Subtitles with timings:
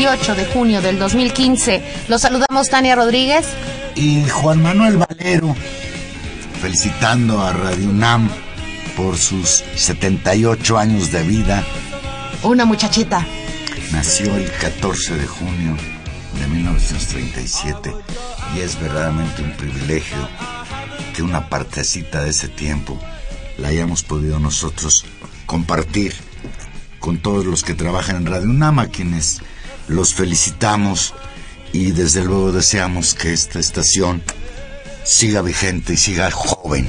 [0.00, 1.82] 18 de junio del 2015.
[2.08, 3.44] Los saludamos Tania Rodríguez
[3.94, 5.54] y Juan Manuel Valero,
[6.62, 8.30] felicitando a Radio UNAM
[8.96, 11.62] por sus 78 años de vida.
[12.42, 13.26] Una muchachita.
[13.92, 15.76] Nació el 14 de junio
[16.40, 17.94] de 1937
[18.56, 20.16] y es verdaderamente un privilegio
[21.14, 22.98] que una partecita de ese tiempo
[23.58, 25.04] la hayamos podido nosotros
[25.44, 26.14] compartir
[27.00, 29.42] con todos los que trabajan en Radio UNAM, a quienes
[29.90, 31.14] los felicitamos
[31.72, 34.22] y desde luego deseamos que esta estación
[35.04, 36.88] siga vigente y siga joven.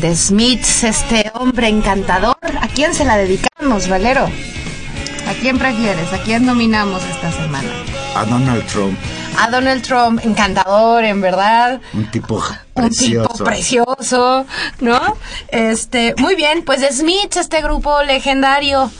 [0.00, 2.36] De Smiths, este hombre encantador.
[2.60, 4.24] ¿A quién se la dedicamos, Valero?
[4.24, 6.12] ¿A quién prefieres?
[6.12, 7.68] ¿A quién nominamos esta semana?
[8.14, 8.98] A Donald Trump.
[9.38, 11.80] A Donald Trump, encantador, en verdad.
[11.92, 12.42] Un tipo
[12.74, 14.46] un tipo precioso,
[14.80, 15.16] ¿no?
[15.48, 18.90] Este, muy bien, pues Smiths, este grupo legendario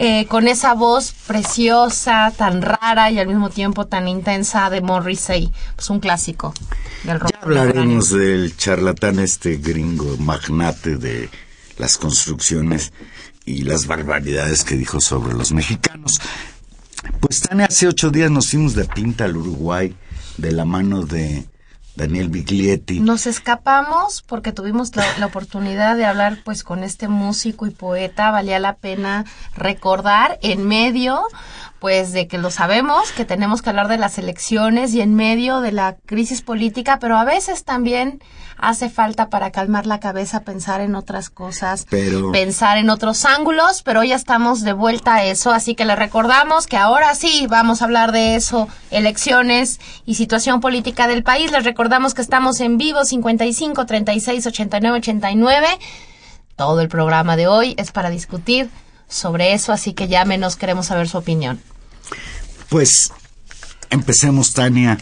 [0.00, 5.52] eh, con esa voz preciosa, tan rara y al mismo tiempo tan intensa de Morrissey,
[5.74, 6.54] pues un clásico
[7.02, 7.32] del rock.
[7.32, 11.28] Ya hablaremos del charlatán este gringo, magnate de
[11.78, 12.92] las construcciones
[13.44, 16.20] y las barbaridades que dijo sobre los mexicanos.
[17.18, 19.96] Pues Tania, hace ocho días nos fuimos de pinta al Uruguay
[20.36, 21.44] de la mano de
[21.98, 23.00] Daniel Biglietti.
[23.00, 28.30] Nos escapamos porque tuvimos la, oportunidad de hablar pues con este músico y poeta.
[28.30, 31.20] Valía la pena recordar en medio
[31.80, 35.60] pues de que lo sabemos, que tenemos que hablar de las elecciones y en medio
[35.60, 38.20] de la crisis política, pero a veces también
[38.56, 41.86] hace falta para calmar la cabeza pensar en otras cosas,
[42.32, 46.66] pensar en otros ángulos, pero ya estamos de vuelta a eso, así que le recordamos
[46.66, 51.52] que ahora sí vamos a hablar de eso, elecciones y situación política del país.
[51.52, 55.66] Les recordamos que estamos en vivo 55 36 89 89.
[56.56, 58.68] Todo el programa de hoy es para discutir
[59.08, 61.60] sobre eso, así que ya menos queremos saber su opinión.
[62.68, 63.12] Pues
[63.90, 64.98] empecemos, Tania.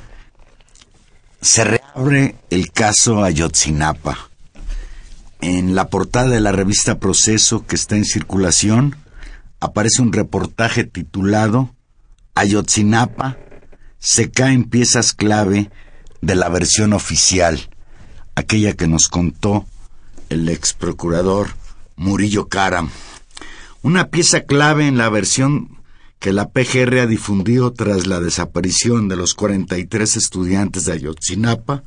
[1.40, 4.30] Se reabre el caso Ayotzinapa.
[5.40, 8.96] En la portada de la revista Proceso que está en circulación
[9.60, 11.74] aparece un reportaje titulado
[12.34, 13.36] Ayotzinapa
[13.98, 15.70] se caen piezas clave
[16.20, 17.70] de la versión oficial,
[18.34, 19.66] aquella que nos contó
[20.28, 21.48] el ex procurador
[21.96, 22.90] Murillo Karam.
[23.86, 25.78] Una pieza clave en la versión
[26.18, 31.84] que la PGR ha difundido tras la desaparición de los 43 estudiantes de Ayotzinapa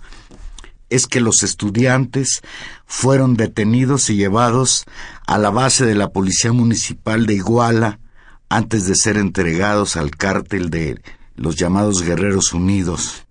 [0.90, 2.40] es que los estudiantes
[2.86, 4.86] fueron detenidos y llevados
[5.28, 8.00] a la base de la Policía Municipal de Iguala
[8.48, 11.02] antes de ser entregados al cártel de
[11.36, 13.26] los llamados Guerreros Unidos.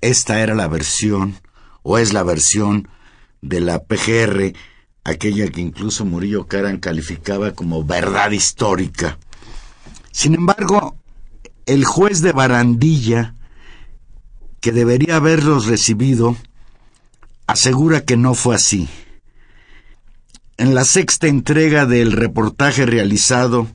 [0.00, 1.40] Esta era la versión,
[1.82, 2.86] o es la versión,
[3.42, 4.52] de la PGR,
[5.10, 9.18] aquella que incluso Murillo Caran calificaba como verdad histórica.
[10.12, 10.96] Sin embargo,
[11.66, 13.34] el juez de Barandilla
[14.60, 16.36] que debería haberlos recibido,
[17.46, 18.88] asegura que no fue así.
[20.58, 23.66] En la sexta entrega del reportaje realizado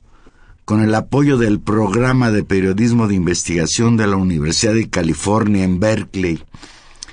[0.64, 5.80] con el apoyo del programa de periodismo de investigación de la Universidad de California en
[5.80, 6.42] Berkeley,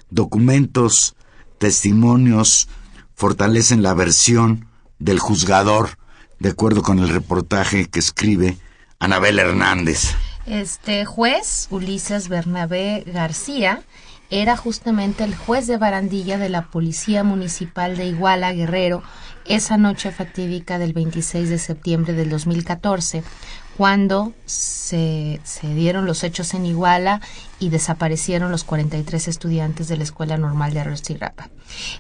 [0.09, 1.15] documentos,
[1.57, 2.67] testimonios
[3.15, 4.67] fortalecen la versión
[4.99, 5.97] del juzgador,
[6.39, 8.57] de acuerdo con el reportaje que escribe
[8.99, 10.15] Anabel Hernández.
[10.45, 13.81] Este juez, Ulises Bernabé García,
[14.29, 19.03] era justamente el juez de barandilla de la Policía Municipal de Iguala Guerrero
[19.45, 23.23] esa noche fatídica del 26 de septiembre del 2014,
[23.77, 27.21] cuando se, dieron los hechos en Iguala
[27.59, 31.49] y desaparecieron los 43 estudiantes de la Escuela Normal de Arrostirapa.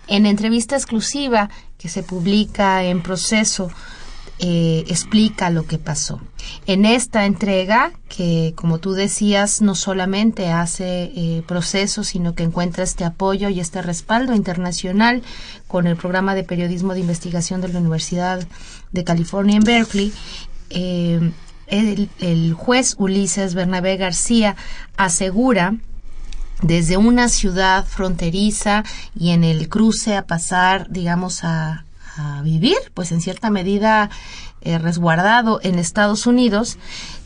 [0.07, 3.71] En entrevista exclusiva que se publica en proceso,
[4.39, 6.19] eh, explica lo que pasó.
[6.65, 12.83] En esta entrega, que como tú decías, no solamente hace eh, procesos, sino que encuentra
[12.83, 15.23] este apoyo y este respaldo internacional
[15.67, 18.45] con el programa de periodismo de investigación de la Universidad
[18.91, 20.11] de California en Berkeley,
[20.71, 21.31] eh,
[21.67, 24.55] el, juez Ulises Bernabé García
[24.97, 25.75] asegura
[26.61, 28.83] desde una ciudad fronteriza
[29.17, 34.09] y en el cruce a pasar, digamos, a, a vivir, pues en cierta medida
[34.61, 36.77] eh, resguardado en Estados Unidos,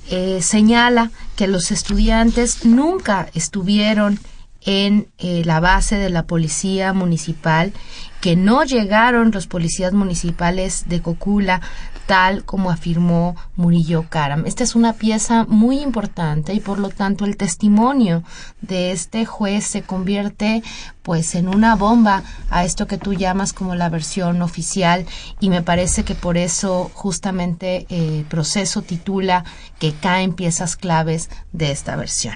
[0.09, 4.19] eh, señala que los estudiantes nunca estuvieron
[4.61, 7.73] en eh, la base de la policía municipal,
[8.21, 11.61] que no llegaron los policías municipales de Cocula
[12.07, 14.45] tal como afirmó Murillo Karam.
[14.47, 18.23] Esta es una pieza muy importante y por lo tanto el testimonio
[18.61, 20.63] de este juez se convierte
[21.03, 25.05] pues en una bomba a esto que tú llamas como la versión oficial
[25.39, 29.43] y me parece que por eso justamente el proceso titula
[29.77, 32.35] que caen piezas claves de esta versión.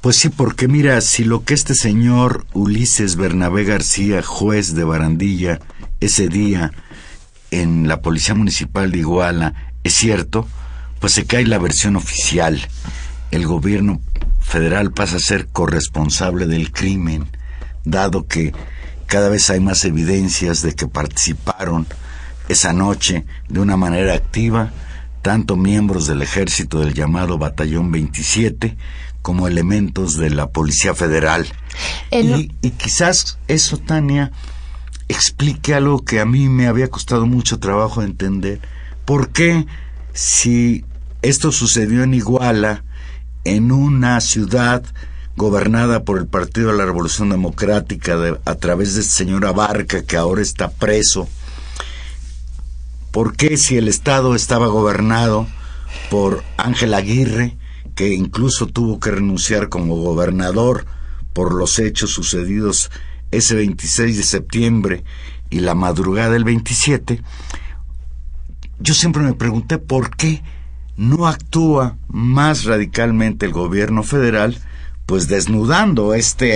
[0.00, 5.60] Pues sí, porque mira, si lo que este señor Ulises Bernabé García, juez de Barandilla,
[6.00, 6.72] ese día
[7.52, 9.54] en la Policía Municipal de Iguala
[9.84, 10.48] es cierto,
[11.00, 12.60] pues se cae la versión oficial.
[13.30, 14.00] El gobierno
[14.40, 17.28] federal pasa a ser corresponsable del crimen,
[17.84, 18.52] dado que
[19.06, 21.86] cada vez hay más evidencias de que participaron
[22.48, 24.72] esa noche de una manera activa
[25.22, 28.76] tanto miembros del ejército del llamado Batallón 27
[29.22, 31.46] como elementos de la Policía Federal.
[32.10, 34.32] Y, y, quizás eso, Tania,
[35.12, 38.60] explique algo que a mí me había costado mucho trabajo entender.
[39.04, 39.66] ¿Por qué
[40.12, 40.84] si
[41.22, 42.84] esto sucedió en Iguala,
[43.44, 44.82] en una ciudad
[45.36, 50.16] gobernada por el Partido de la Revolución Democrática a través de este señor Abarca que
[50.16, 51.28] ahora está preso,
[53.10, 55.46] ¿por qué si el Estado estaba gobernado
[56.10, 57.56] por Ángel Aguirre,
[57.94, 60.86] que incluso tuvo que renunciar como gobernador
[61.32, 62.90] por los hechos sucedidos
[63.32, 65.04] ese 26 de septiembre
[65.50, 67.20] y la madrugada del 27,
[68.78, 70.42] yo siempre me pregunté por qué
[70.96, 74.58] no actúa más radicalmente el gobierno federal,
[75.06, 76.46] pues desnudando esta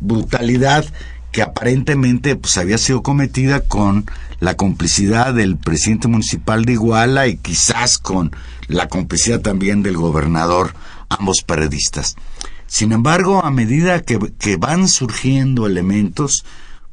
[0.00, 0.84] brutalidad
[1.32, 4.06] que aparentemente pues había sido cometida con
[4.40, 8.32] la complicidad del presidente municipal de Iguala y quizás con
[8.66, 10.74] la complicidad también del gobernador,
[11.08, 12.16] ambos periodistas.
[12.70, 16.44] Sin embargo, a medida que, que, van surgiendo elementos,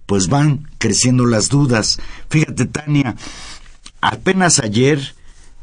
[0.07, 1.99] pues van creciendo las dudas.
[2.29, 3.15] Fíjate, Tania,
[4.01, 5.13] apenas ayer,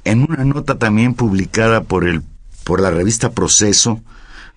[0.04, 2.22] en una nota también publicada por, el,
[2.62, 4.02] por la revista Proceso,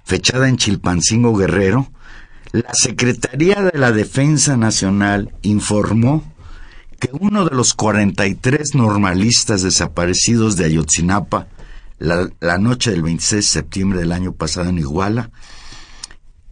[0.05, 1.91] fechada en Chilpancingo Guerrero,
[2.51, 6.23] la Secretaría de la Defensa Nacional informó
[6.99, 11.47] que uno de los 43 normalistas desaparecidos de Ayotzinapa
[11.99, 15.31] la, noche del 26 de septiembre del año pasado en Iguala,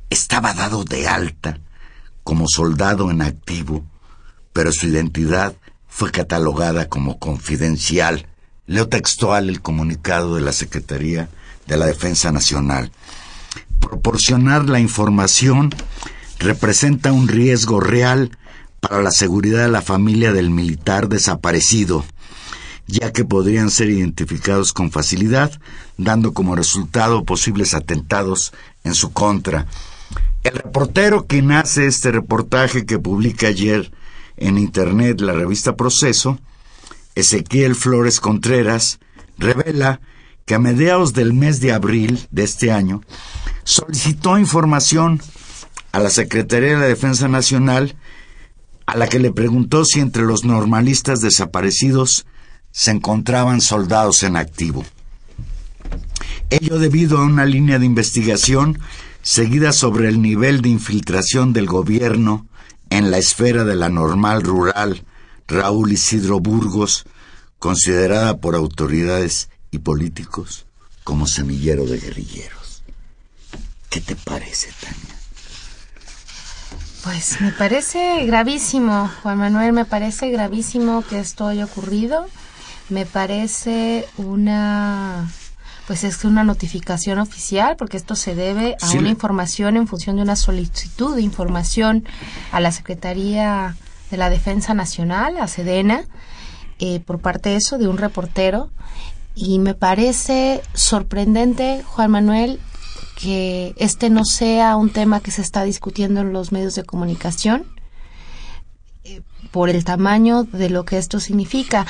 [0.10, 1.60] estaba dado de alta
[2.24, 3.86] como soldado en activo,
[4.54, 5.56] pero su identidad
[5.88, 8.28] fue catalogada como confidencial.
[8.66, 11.30] Leo textual el comunicado de la Secretaría
[11.68, 12.92] de la Defensa Nacional.
[13.80, 15.70] Proporcionar la información
[16.40, 18.32] representa un riesgo real
[18.80, 22.04] para la seguridad de la familia del militar desaparecido
[22.88, 25.52] ya que podrían ser identificados con facilidad,
[25.98, 29.68] dando como resultado posibles atentados en su contra.
[30.44, 33.92] El reportero que nace este reportaje que publica ayer
[34.38, 36.40] en Internet la revista Proceso,
[37.16, 39.00] Ezequiel Flores Contreras,
[39.38, 40.02] revela
[40.46, 43.02] que a mediados del mes de abril de este año
[43.64, 45.20] solicitó información
[45.92, 47.96] a la Secretaría de la Defensa Nacional,
[48.86, 52.28] a la que le preguntó si entre los normalistas desaparecidos
[52.76, 54.84] se encontraban soldados en activo.
[56.50, 58.80] Ello debido a una línea de investigación
[59.22, 62.48] seguida sobre el nivel de infiltración del gobierno
[62.90, 65.06] en la esfera de la normal rural
[65.48, 67.06] Raúl Isidro Burgos,
[67.60, 70.66] considerada por autoridades y políticos
[71.06, 72.84] como semillero de guerrilleros.
[73.90, 75.16] ¿Qué te parece, Tania?
[77.06, 82.28] Pues me parece gravísimo, Juan Manuel, me parece gravísimo que esto haya ocurrido.
[82.90, 85.30] Me parece una
[85.88, 90.24] pues es una notificación oficial porque esto se debe a una información en función de
[90.24, 92.06] una solicitud de información
[92.52, 93.76] a la Secretaría
[94.10, 96.06] de la Defensa Nacional, a Sedena,
[96.80, 98.72] eh, por parte de eso, de un reportero.
[99.36, 102.60] Y me parece sorprendente, Juan Manuel,
[103.20, 107.66] que este no sea un tema que se está discutiendo en los medios de comunicación
[109.04, 111.86] eh, por el tamaño de lo que esto significa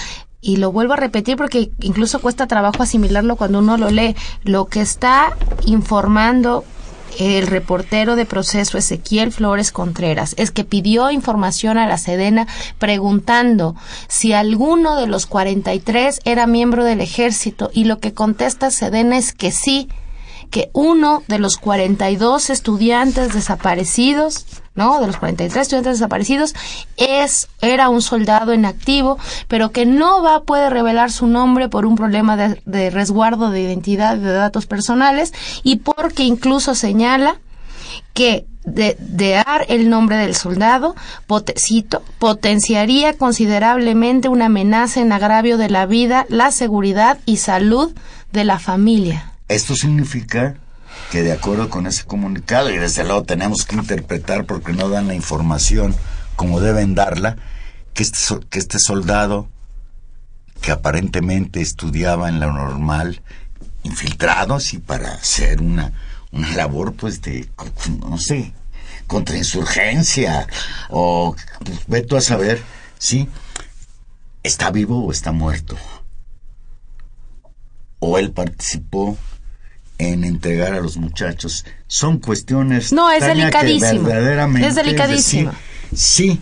[0.45, 4.65] y lo vuelvo a repetir porque incluso cuesta trabajo asimilarlo cuando uno lo lee, lo
[4.65, 5.35] que está
[5.65, 6.63] informando
[7.17, 12.45] el reportero de proceso Ezequiel Flores Contreras es que pidió información a la Sedena
[12.77, 13.75] preguntando
[14.07, 19.33] si alguno de los 43 era miembro del ejército y lo que contesta Sedena es
[19.33, 19.89] que sí,
[20.51, 24.99] que uno de los 42 estudiantes desaparecidos ¿no?
[24.99, 26.53] De los 43 estudiantes desaparecidos,
[26.97, 29.17] es, era un soldado en activo,
[29.47, 34.17] pero que no va, puede revelar su nombre por un problema de, resguardo de identidad
[34.17, 37.37] de datos personales y porque incluso señala
[38.13, 38.97] que de,
[39.45, 40.95] dar el nombre del soldado,
[41.27, 47.93] potecito, potenciaría considerablemente una amenaza en agravio de la vida, la seguridad y salud
[48.31, 49.31] de la familia.
[49.47, 50.55] Esto significa
[51.11, 55.07] que de acuerdo con ese comunicado, y desde luego tenemos que interpretar porque no dan
[55.07, 55.95] la información
[56.35, 57.37] como deben darla,
[57.93, 58.19] que este,
[58.49, 59.47] que este soldado,
[60.61, 63.21] que aparentemente estudiaba en la normal,
[63.83, 65.93] infiltrado, así para hacer una,
[66.31, 67.47] una labor, pues, de,
[68.01, 68.53] no sé,
[69.07, 70.47] contrainsurgencia,
[70.89, 72.61] o pues, ve a saber,
[72.97, 73.29] ¿sí?
[74.43, 75.77] ¿Está vivo o está muerto?
[77.99, 79.17] ¿O él participó
[79.97, 81.65] en entregar a los muchachos.
[81.87, 82.91] Son cuestiones.
[82.91, 84.09] No, es delicadísimo.
[84.09, 85.51] es delicadísimo.
[85.93, 86.39] sí,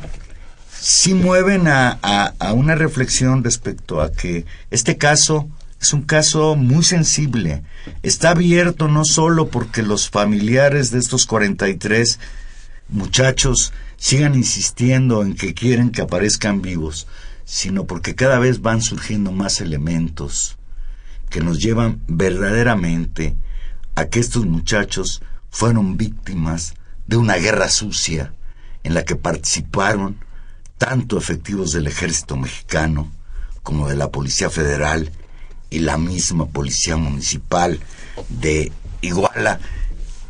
[0.80, 5.48] sí mueven a, a, una reflexión respecto a que este caso
[5.80, 7.64] es un caso muy sensible.
[8.02, 12.20] Está abierto no solo porque los familiares de estos 43
[12.90, 17.08] muchachos sigan insistiendo en que quieren que aparezcan vivos,
[17.46, 20.58] sino porque cada vez van surgiendo más elementos
[21.34, 23.36] que nos llevan verdaderamente
[23.96, 26.76] a que estos muchachos fueron víctimas
[27.08, 28.36] de una guerra sucia
[28.84, 30.20] en la que participaron
[30.78, 33.12] tanto efectivos del ejército mexicano
[33.64, 35.12] como de la Policía Federal
[35.72, 37.80] y la misma Policía Municipal
[38.30, 38.72] de
[39.02, 39.60] Iguala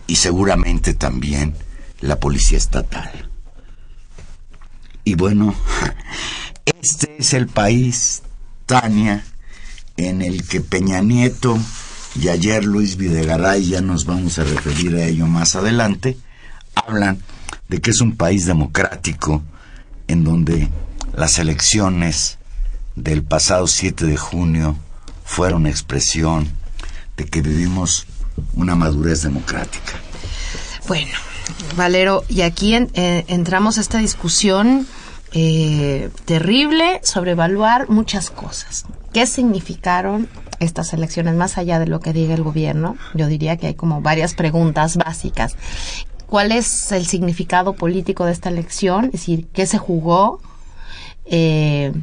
[0.08, 1.54] y seguramente también
[2.00, 3.30] la Policía Estatal.
[5.04, 5.54] Y bueno,
[6.82, 8.24] este es el país,
[8.66, 9.26] Tania,
[9.98, 11.58] en el que Peña Nieto
[12.20, 16.18] y ayer Luis Videgaray, ya nos vamos a referir a ello más adelante,
[16.76, 17.20] hablan
[17.70, 19.42] de que es un país democrático
[20.08, 20.70] en donde
[21.16, 22.38] las elecciones
[22.96, 24.76] del pasado 7 de junio
[25.26, 26.52] fueron expresión
[27.18, 28.06] de que vivimos
[28.54, 29.94] una madurez democrática.
[30.88, 31.12] Bueno,
[31.76, 34.88] Valero, y aquí eh, entramos a esta discusión
[35.32, 38.86] eh, terrible sobre evaluar muchas cosas.
[39.14, 40.28] ¿Qué significaron
[40.60, 42.98] estas elecciones, más allá de lo que diga el gobierno?
[43.14, 45.56] Yo diría que hay como varias preguntas básicas.
[46.26, 49.06] ¿Cuál es el significado político de esta elección?
[49.06, 50.42] Es decir, ¿qué se jugó?
[51.26, 51.94] Eh,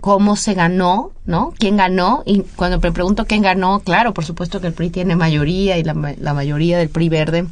[0.00, 1.52] cómo se ganó, ¿no?
[1.58, 2.22] ¿Quién ganó?
[2.24, 5.84] Y cuando me pregunto quién ganó, claro, por supuesto que el PRI tiene mayoría y
[5.84, 7.46] la, mayoría del PRI verde.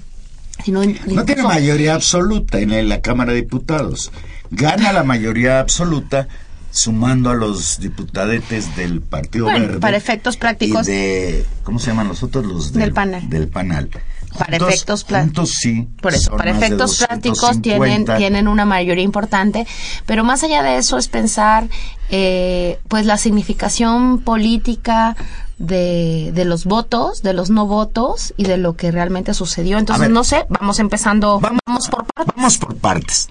[0.66, 4.10] no tiene mayoría absoluta en la Cámara de Diputados.
[4.50, 6.28] Gana la mayoría absoluta
[6.76, 9.78] sumando a los diputadetes del Partido Verde.
[9.78, 10.87] Para efectos prácticos.
[10.87, 12.45] Y de, ¿Cómo se llaman los otros?
[12.45, 13.28] Los del panel.
[13.30, 13.90] Del panel.
[14.38, 15.50] Para efectos prácticos.
[15.50, 15.88] sí.
[16.02, 19.66] Por eso, para efectos prácticos tienen, tienen una mayoría importante.
[20.04, 21.68] Pero más allá de eso es pensar,
[22.11, 25.16] eh, pues, la significación política
[25.56, 29.78] de, de, los votos, de los no votos y de lo que realmente sucedió.
[29.78, 31.40] Entonces, no sé, vamos empezando.
[31.40, 32.35] Vamos, por partes.
[32.37, 33.28] Vamos por partes.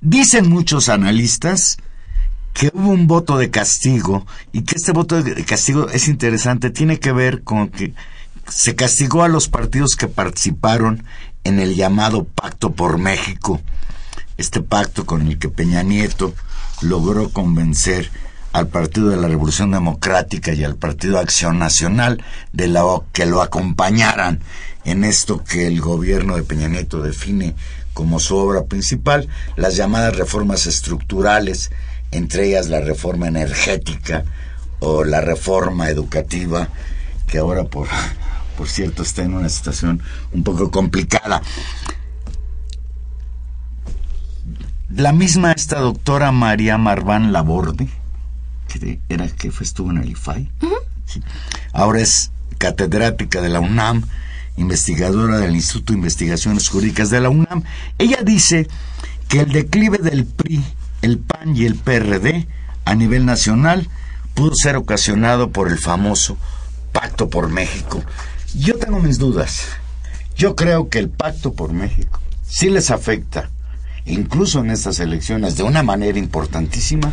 [0.00, 1.78] Dicen muchos analistas
[2.54, 6.98] que hubo un voto de castigo y que este voto de castigo es interesante, tiene
[7.00, 7.92] que ver con que
[8.48, 11.04] se castigó a los partidos que participaron
[11.42, 13.60] en el llamado Pacto por México,
[14.38, 16.32] este pacto con el que Peña Nieto
[16.80, 18.10] logró convencer
[18.52, 23.42] al Partido de la Revolución Democrática y al Partido Acción Nacional de la, que lo
[23.42, 24.40] acompañaran
[24.84, 27.56] en esto que el gobierno de Peña Nieto define
[27.94, 31.72] como su obra principal, las llamadas reformas estructurales,
[32.14, 34.24] entre ellas la reforma energética
[34.78, 36.68] o la reforma educativa,
[37.26, 37.88] que ahora por,
[38.56, 40.00] por cierto está en una situación
[40.32, 41.42] un poco complicada.
[44.90, 47.88] La misma esta doctora María Marván Laborde,
[48.68, 50.48] que era jefe, estuvo en el IFAI,
[51.72, 54.04] ahora es catedrática de la UNAM,
[54.56, 57.64] investigadora del Instituto de Investigaciones Jurídicas de la UNAM.
[57.98, 58.68] Ella dice
[59.26, 60.62] que el declive del PRI,
[61.04, 62.48] el PAN y el PRD
[62.86, 63.88] a nivel nacional
[64.32, 66.38] pudo ser ocasionado por el famoso
[66.92, 68.02] Pacto por México.
[68.54, 69.66] Yo tengo mis dudas.
[70.34, 73.50] Yo creo que el Pacto por México sí les afecta
[74.06, 77.12] incluso en estas elecciones, de una manera importantísima,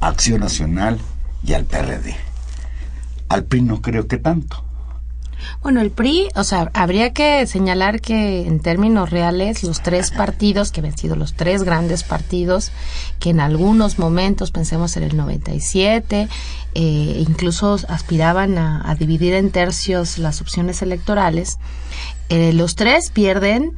[0.00, 0.98] Acción Nacional
[1.44, 2.16] y al PRD.
[3.28, 4.64] Al PRI no creo que tanto.
[5.62, 10.72] Bueno, el PRI, o sea, habría que señalar que en términos reales los tres partidos,
[10.72, 12.72] que han sido los tres grandes partidos,
[13.18, 16.28] que en algunos momentos, pensemos en el 97,
[16.74, 21.58] eh, incluso aspiraban a, dividir en tercios las opciones electorales,
[22.28, 23.76] eh, los tres pierden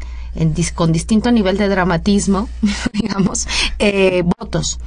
[0.75, 2.49] con distinto nivel de dramatismo,
[2.93, 3.47] digamos,
[3.79, 4.79] eh, votos.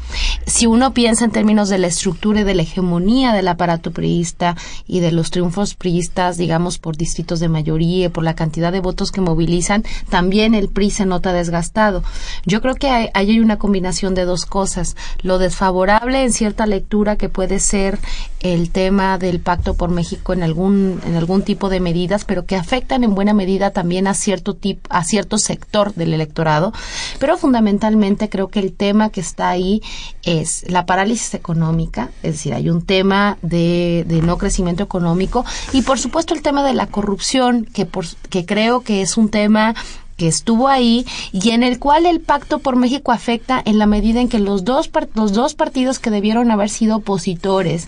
[0.46, 4.56] Si uno piensa en términos de la estructura y de la hegemonía del aparato priista
[4.88, 9.12] y de los triunfos priistas, digamos, por distritos de mayoría, por la cantidad de votos
[9.12, 12.04] que movilizan, también el PRI se nota desgastado.
[12.46, 14.96] Yo creo que hay, hay una combinación de dos cosas.
[15.22, 18.00] Lo desfavorable en cierta lectura que puede ser
[18.40, 22.56] el tema del pacto por México en algún, en algún tipo de medidas, pero que
[22.56, 26.74] afectan en buena medida también a cierto tipo, a cierto sector del electorado,
[27.20, 29.82] pero fundamentalmente creo que el tema que está ahí
[30.24, 36.00] es la parálisis económica, es decir, hay un tema de, no crecimiento económico y por
[36.00, 39.75] supuesto el tema de la corrupción, que, por, que creo que es un tema
[40.18, 44.22] que estuvo ahí y en el cual el pacto por México afecta en la medida
[44.22, 47.88] en que los dos, los dos partidos que debieron haber sido opositores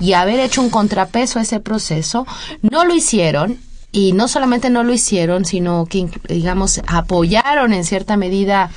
[0.00, 2.26] y haber hecho un contrapeso a ese proceso
[2.62, 3.58] no lo hicieron
[3.96, 8.70] y no solamente no lo hicieron, sino que, digamos, apoyaron en cierta medida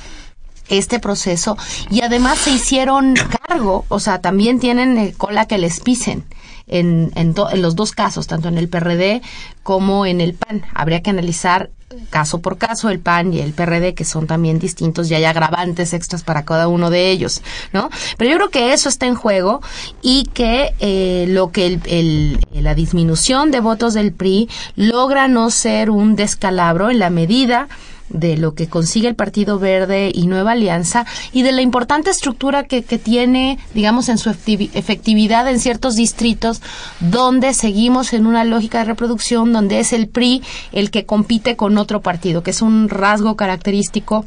[0.70, 1.58] este proceso
[1.90, 3.14] y además se hicieron
[3.46, 6.24] cargo, o sea, también tienen eh, cola que les pisen
[6.70, 9.20] en, en, los dos casos, tanto en el PRD
[9.62, 10.62] como en el PAN.
[10.72, 11.70] Habría que analizar
[12.08, 15.92] caso por caso el PAN y el PRD, que son también distintos y hay agravantes
[15.92, 17.90] extras para cada uno de ellos, ¿no?
[18.16, 19.60] Pero yo creo que eso está en juego
[20.00, 25.90] y que eh, lo que el, la disminución de votos del PRI logra no ser
[25.90, 27.68] un descalabro en la medida
[28.10, 32.64] de lo que consigue el Partido Verde y Nueva Alianza y de la importante estructura
[32.64, 36.60] que, que tiene, digamos, en su efectividad en ciertos distritos
[37.00, 40.42] donde seguimos en una lógica de reproducción donde es el PRI
[40.72, 44.24] el que compite con otro partido, que es un rasgo característico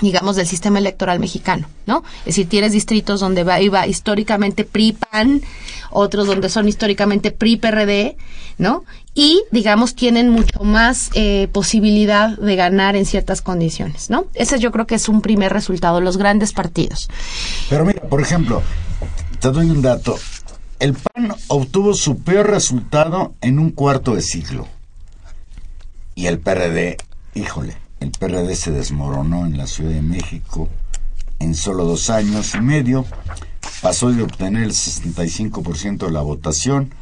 [0.00, 2.04] digamos, del sistema electoral mexicano, ¿no?
[2.20, 5.42] Es decir, tienes distritos donde va, iba históricamente PRI-PAN,
[5.90, 8.16] otros donde son históricamente PRI-PRD,
[8.58, 8.84] ¿no?
[9.14, 14.26] Y, digamos, tienen mucho más eh, posibilidad de ganar en ciertas condiciones, ¿no?
[14.34, 17.08] Ese yo creo que es un primer resultado, los grandes partidos.
[17.70, 18.62] Pero mira, por ejemplo,
[19.40, 20.18] te doy un dato.
[20.78, 24.68] El PAN obtuvo su peor resultado en un cuarto de siglo.
[26.14, 26.98] Y el PRD,
[27.34, 30.68] híjole, el PRD se desmoronó en la Ciudad de México
[31.40, 33.04] en solo dos años y medio.
[33.82, 36.94] Pasó de obtener el 65% de la votación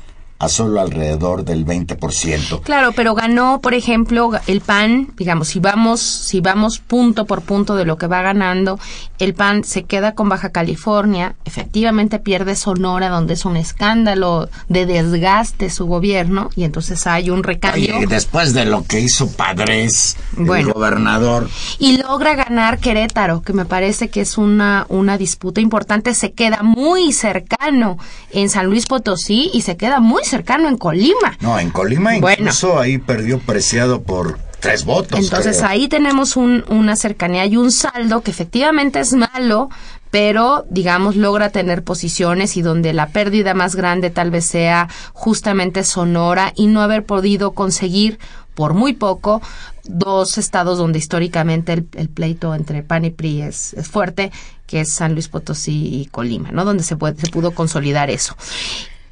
[0.44, 2.60] a solo alrededor del 20%.
[2.62, 7.76] Claro, pero ganó, por ejemplo, el PAN, digamos, si vamos si vamos punto por punto
[7.76, 8.78] de lo que va ganando,
[9.18, 14.86] el PAN se queda con Baja California, efectivamente pierde Sonora donde es un escándalo de
[14.86, 18.02] desgaste su gobierno y entonces hay un recambio.
[18.02, 21.48] Y después de lo que hizo Padres, el gobernador.
[21.78, 26.62] Y logra ganar Querétaro, que me parece que es una una disputa importante, se queda
[26.62, 27.98] muy cercano
[28.30, 31.36] en San Luis Potosí y se queda muy cercano en Colima.
[31.40, 35.20] No, en Colima incluso ahí perdió preciado por tres votos.
[35.20, 39.68] Entonces ahí tenemos una cercanía y un saldo que efectivamente es malo,
[40.10, 45.84] pero digamos logra tener posiciones y donde la pérdida más grande tal vez sea justamente
[45.84, 48.18] Sonora y no haber podido conseguir
[48.54, 49.42] por muy poco
[49.84, 54.32] dos estados donde históricamente el, pleito entre PAN y PRI es, fuerte,
[54.66, 56.64] que es San Luis Potosí y Colima, ¿no?
[56.64, 58.36] Donde se, puede, se pudo consolidar eso.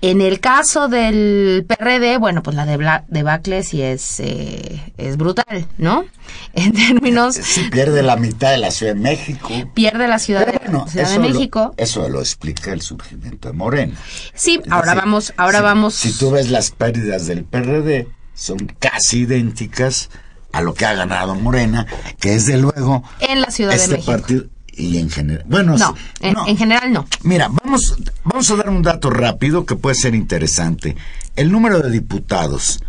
[0.02, 5.68] En el caso del PRD, bueno, pues la de debacle sí es, eh, es brutal,
[5.78, 6.04] ¿no?
[6.54, 7.36] En términos...
[7.36, 9.48] Sí, pierde la mitad de la Ciudad de México.
[9.74, 10.58] Pierde la Ciudad, de,
[11.02, 11.72] de, México.
[11.76, 13.94] eso lo explica el surgimiento de Morena.
[14.34, 15.94] Sí, ahora vamos, ahora vamos...
[15.94, 20.10] Si tú ves las pérdidas del PRD, son casi idénticas
[20.52, 21.86] a lo que ha ganado Morena,
[22.18, 23.04] que es de luego...
[23.20, 24.10] En la Ciudad de este México.
[24.10, 25.44] Partido, y en general.
[25.48, 27.06] Bueno, no, en, general no.
[27.22, 30.96] Mira, vamos, vamos a dar un dato rápido que puede ser interesante.
[31.36, 32.82] El número de diputados.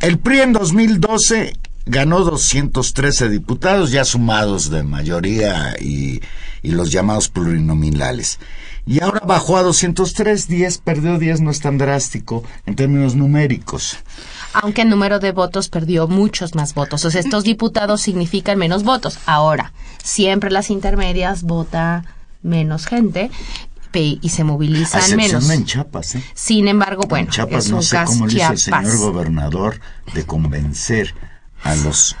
[0.00, 1.54] El PRI en 2012
[1.86, 6.20] ganó 213 diputados, ya sumados de mayoría y,
[6.62, 8.38] y los llamados plurinominales.
[8.86, 13.98] Y ahora bajó a 203, 10, perdió 10, no es tan drástico en términos numéricos
[14.60, 17.04] aunque el número de votos perdió muchos más votos.
[17.04, 19.18] O sea, estos diputados significan menos votos.
[19.26, 22.04] Ahora, siempre las intermedias vota
[22.42, 23.30] menos gente
[23.92, 25.50] y se movilizan menos.
[25.50, 26.22] en Chiapas, ¿eh?
[26.34, 29.80] Sin embargo, bueno, en Chiapas no sé cómo le hizo el señor gobernador
[30.14, 31.14] de convencer
[31.64, 32.16] a los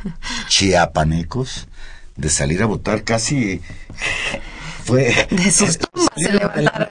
[0.48, 1.68] chiapanecos
[2.16, 3.60] de salir a votar casi
[4.84, 6.88] fue de sus tumbas se levantaron.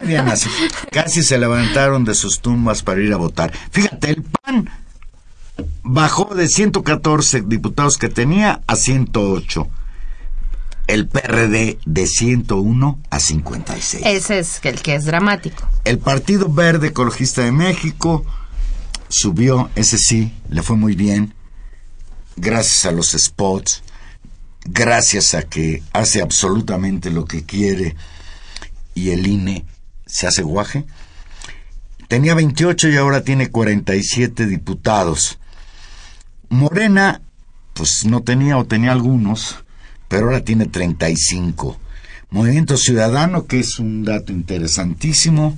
[0.91, 3.51] casi se levantaron de sus tumbas para ir a votar.
[3.71, 4.69] Fíjate, el PAN
[5.83, 9.67] bajó de 114 diputados que tenía a 108.
[10.87, 14.03] El PRD de 101 a 56.
[14.05, 15.67] Ese es el que es dramático.
[15.83, 18.25] El Partido Verde Ecologista de México
[19.09, 21.33] subió, ese sí, le fue muy bien,
[22.37, 23.83] gracias a los spots,
[24.65, 27.95] gracias a que hace absolutamente lo que quiere
[28.93, 29.65] y el INE
[30.05, 30.85] se hace guaje.
[32.07, 35.39] Tenía 28 y ahora tiene 47 diputados.
[36.49, 37.21] Morena,
[37.73, 39.57] pues no tenía o tenía algunos,
[40.07, 41.77] pero ahora tiene 35.
[42.29, 45.57] Movimiento Ciudadano, que es un dato interesantísimo,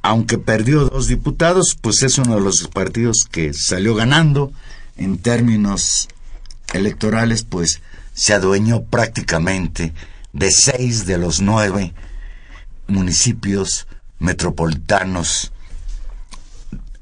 [0.00, 4.52] aunque perdió dos diputados, pues es uno de los partidos que salió ganando
[4.96, 6.08] en términos
[6.72, 7.82] electorales, pues
[8.14, 9.92] se adueñó prácticamente
[10.32, 11.92] de seis de los nueve
[12.88, 13.86] municipios
[14.18, 15.52] metropolitanos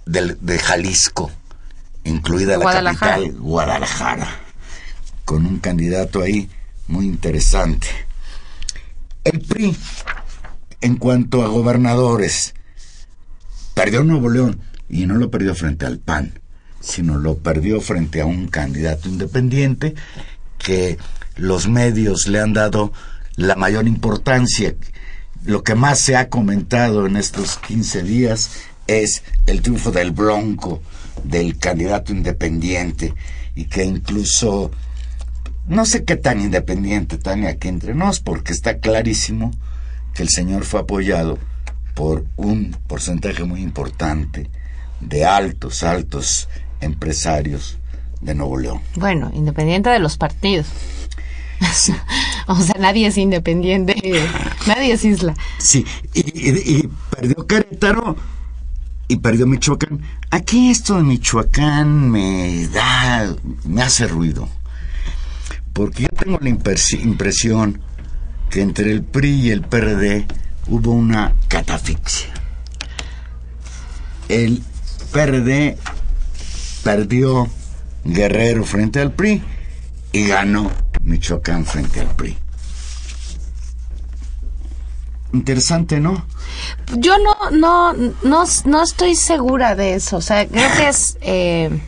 [0.06, 1.30] de Jalisco
[2.04, 4.28] incluida la capital Guadalajara,
[5.24, 6.48] con un candidato ahí
[6.88, 7.86] muy interesante.
[9.24, 9.76] El PRI,
[10.80, 12.54] en cuanto a gobernadores,
[13.74, 16.40] perdió Nuevo León y no lo perdió frente al PAN,
[16.80, 19.94] sino lo perdió frente a un candidato independiente
[20.58, 20.98] que
[21.36, 22.92] los medios le han dado
[23.36, 24.74] la mayor importancia.
[25.44, 28.50] Lo que más se ha comentado en estos 15 días
[28.86, 30.82] es el triunfo del Bronco,
[31.24, 33.14] del candidato independiente
[33.54, 34.70] y que incluso
[35.66, 39.52] no sé qué tan independiente, Tania, aquí entre nos, porque está clarísimo
[40.14, 41.38] que el señor fue apoyado
[41.94, 44.50] por un porcentaje muy importante
[45.00, 46.48] de altos, altos
[46.80, 47.78] empresarios
[48.20, 48.80] de Nuevo León.
[48.96, 50.66] Bueno, independiente de los partidos.
[52.46, 53.94] o sea, nadie es independiente,
[54.66, 55.34] nadie es isla.
[55.58, 58.16] Sí, y perdió Querétaro
[59.10, 60.02] y perdió Michoacán.
[60.30, 64.48] Aquí esto de Michoacán me da, me hace ruido.
[65.72, 67.80] Porque yo tengo la impresión
[68.50, 70.28] que entre el PRI y el PRD
[70.68, 72.28] hubo una catafixia.
[74.28, 74.62] El
[75.10, 75.76] PRD
[76.84, 77.48] perdió
[78.04, 79.42] Guerrero frente al PRI
[80.12, 80.70] y ganó
[81.02, 82.38] Michoacán frente al PRI.
[85.32, 86.24] Interesante, ¿no?
[86.96, 87.92] Yo no, no,
[88.24, 90.16] no, no estoy segura de eso.
[90.16, 91.80] O sea, creo que es, eh,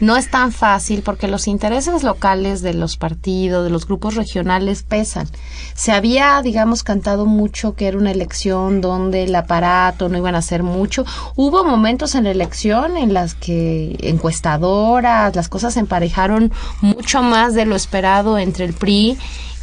[0.00, 4.82] no es tan fácil porque los intereses locales de los partidos, de los grupos regionales
[4.82, 5.28] pesan.
[5.74, 10.38] Se había, digamos, cantado mucho que era una elección donde el aparato no iban a
[10.38, 11.04] hacer mucho.
[11.36, 17.54] Hubo momentos en la elección en las que encuestadoras, las cosas se emparejaron mucho más
[17.54, 19.18] de lo esperado entre el PRI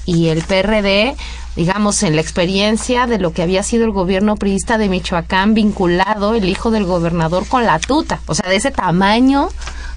[0.05, 1.15] y el PRD,
[1.57, 6.35] digamos, en la experiencia de lo que había sido el gobierno priista de Michoacán vinculado
[6.35, 9.49] el hijo del gobernador con la tuta, o sea, de ese tamaño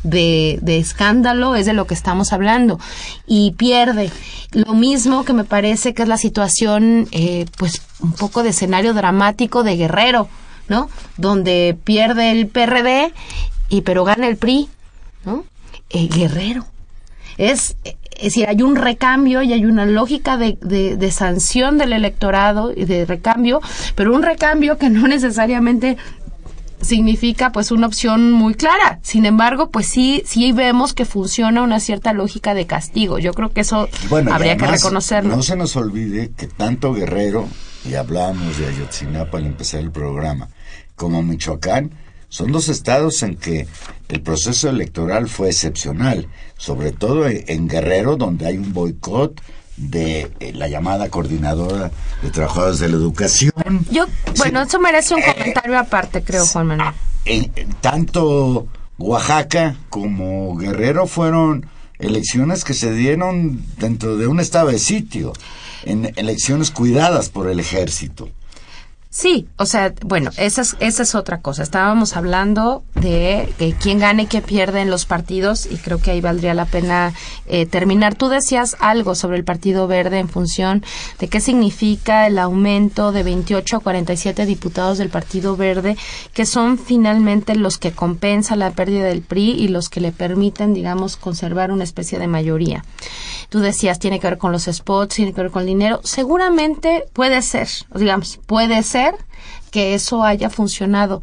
[0.03, 2.81] de, de, escándalo es de lo que estamos hablando.
[3.27, 4.11] Y pierde.
[4.53, 8.95] Lo mismo que me parece que es la situación eh, pues un poco de escenario
[8.95, 10.29] dramático de Guerrero
[10.71, 13.13] no donde pierde el PRD
[13.69, 14.71] y pero gana el PRI
[15.25, 15.45] no
[15.91, 16.65] eh, Guerrero.
[17.37, 17.77] Es
[18.21, 22.85] es decir, hay un recambio y hay una lógica de, de, sanción del electorado y
[22.85, 23.61] de recambio,
[23.95, 25.97] pero un recambio que no necesariamente
[26.83, 29.01] significa pues una opción muy clara.
[29.03, 33.19] Sin embargo, pues sí, sí vemos que funciona una cierta lógica de castigo.
[33.19, 33.89] Yo creo que eso
[34.31, 35.35] habría que reconocerlo.
[35.35, 37.49] No se nos olvide que tanto Guerrero,
[37.85, 40.49] y hablamos de Ayotzinapa al empezar el programa,
[40.95, 41.93] como Michoacán,
[42.29, 43.67] son dos estados en que
[44.09, 46.29] el proceso electoral fue excepcional,
[46.61, 49.41] sobre todo en Guerrero, donde hay un boicot
[49.79, 51.91] de eh, la llamada coordinadora
[52.23, 53.53] de trabajadores de la educación.
[53.91, 54.05] Yo,
[54.37, 56.93] bueno, eso merece un comentario aparte, creo, Juan Manuel.
[57.25, 58.69] En, tanto
[58.99, 61.65] Oaxaca como Guerrero fueron
[61.99, 65.33] elecciones que se dieron dentro de un estado de sitio,
[65.85, 68.29] en elecciones cuidadas por el ejército.
[69.13, 71.65] Sí, o sea, bueno, esa es, esa es otra cosa.
[71.65, 76.21] Estábamos hablando de, quién gane y quién pierde en los partidos y creo que ahí
[76.21, 77.13] valdría la pena
[77.49, 78.15] eh, terminar.
[78.15, 80.85] Tú decías algo sobre el Partido Verde en función
[81.19, 85.97] de qué significa el aumento de 28 a 47 diputados del Partido Verde,
[86.33, 90.73] que son finalmente los que compensan la pérdida del PRI y los que le permiten,
[90.73, 92.85] digamos, conservar una especie de mayoría.
[93.49, 96.01] Tú decías, tiene que ver con los spots, tiene que ver con el dinero.
[96.05, 99.00] Seguramente puede ser, digamos, puede ser
[99.71, 101.23] que eso haya funcionado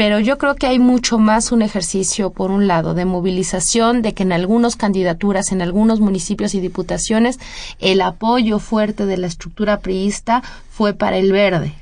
[0.00, 4.14] pero yo creo que hay mucho más un ejercicio, por un lado, de movilización, de
[4.14, 7.38] que en algunas candidaturas, en algunos municipios y diputaciones,
[7.80, 11.74] el apoyo fuerte de la estructura priista fue para el verde,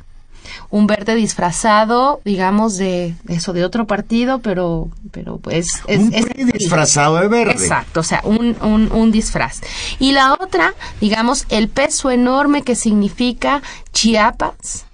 [0.69, 5.69] un verde disfrazado, digamos, de eso, de otro partido, pero, pero pues...
[5.87, 6.11] Es, un
[6.53, 7.53] disfrazado de verde.
[7.53, 9.61] Exacto, o sea, un, un, un disfraz.
[10.01, 13.63] Y la otra, digamos, el peso enorme que significa
[13.93, 14.88] Chiapas,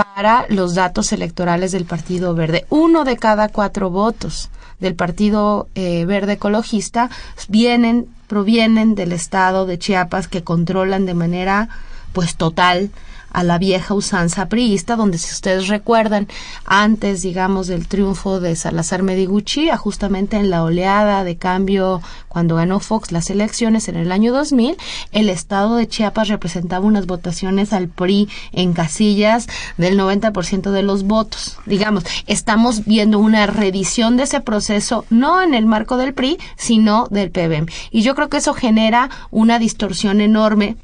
[0.00, 2.64] para los datos electorales del Partido Verde.
[2.70, 7.10] Uno de cada cuatro votos del Partido eh, Verde Ecologista
[7.48, 11.68] vienen, provienen del estado de Chiapas que controlan de manera
[12.12, 12.90] pues total
[13.32, 16.28] a la vieja usanza priista, donde si ustedes recuerdan,
[16.64, 22.80] antes, digamos, del triunfo de Salazar Mediguchi, justamente en la oleada de cambio cuando ganó
[22.80, 24.76] Fox las elecciones en el año 2000,
[25.12, 31.04] el estado de Chiapas representaba unas votaciones al PRI en casillas del 90% de los
[31.04, 31.58] votos.
[31.66, 37.08] Digamos, estamos viendo una revisión de ese proceso, no en el marco del PRI, sino
[37.10, 37.66] del PBM.
[37.90, 40.76] Y yo creo que eso genera una distorsión enorme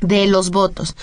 [0.00, 0.96] de los votos.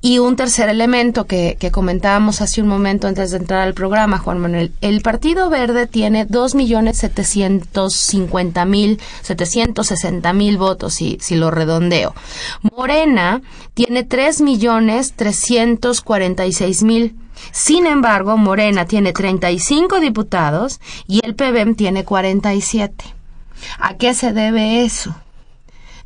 [0.00, 4.38] Y un tercer elemento que, comentábamos hace un momento antes de entrar al programa, Juan
[4.38, 4.72] Manuel.
[4.80, 6.98] El Partido Verde tiene dos millones
[7.94, 9.00] cincuenta mil,
[9.82, 12.14] sesenta mil votos, si, si lo redondeo.
[12.76, 13.42] Morena
[13.74, 15.14] tiene tres millones
[16.52, 17.16] seis mil.
[17.52, 23.04] Sin embargo, Morena tiene 35 diputados y el PBM tiene 47.
[23.78, 25.14] ¿A qué se debe eso?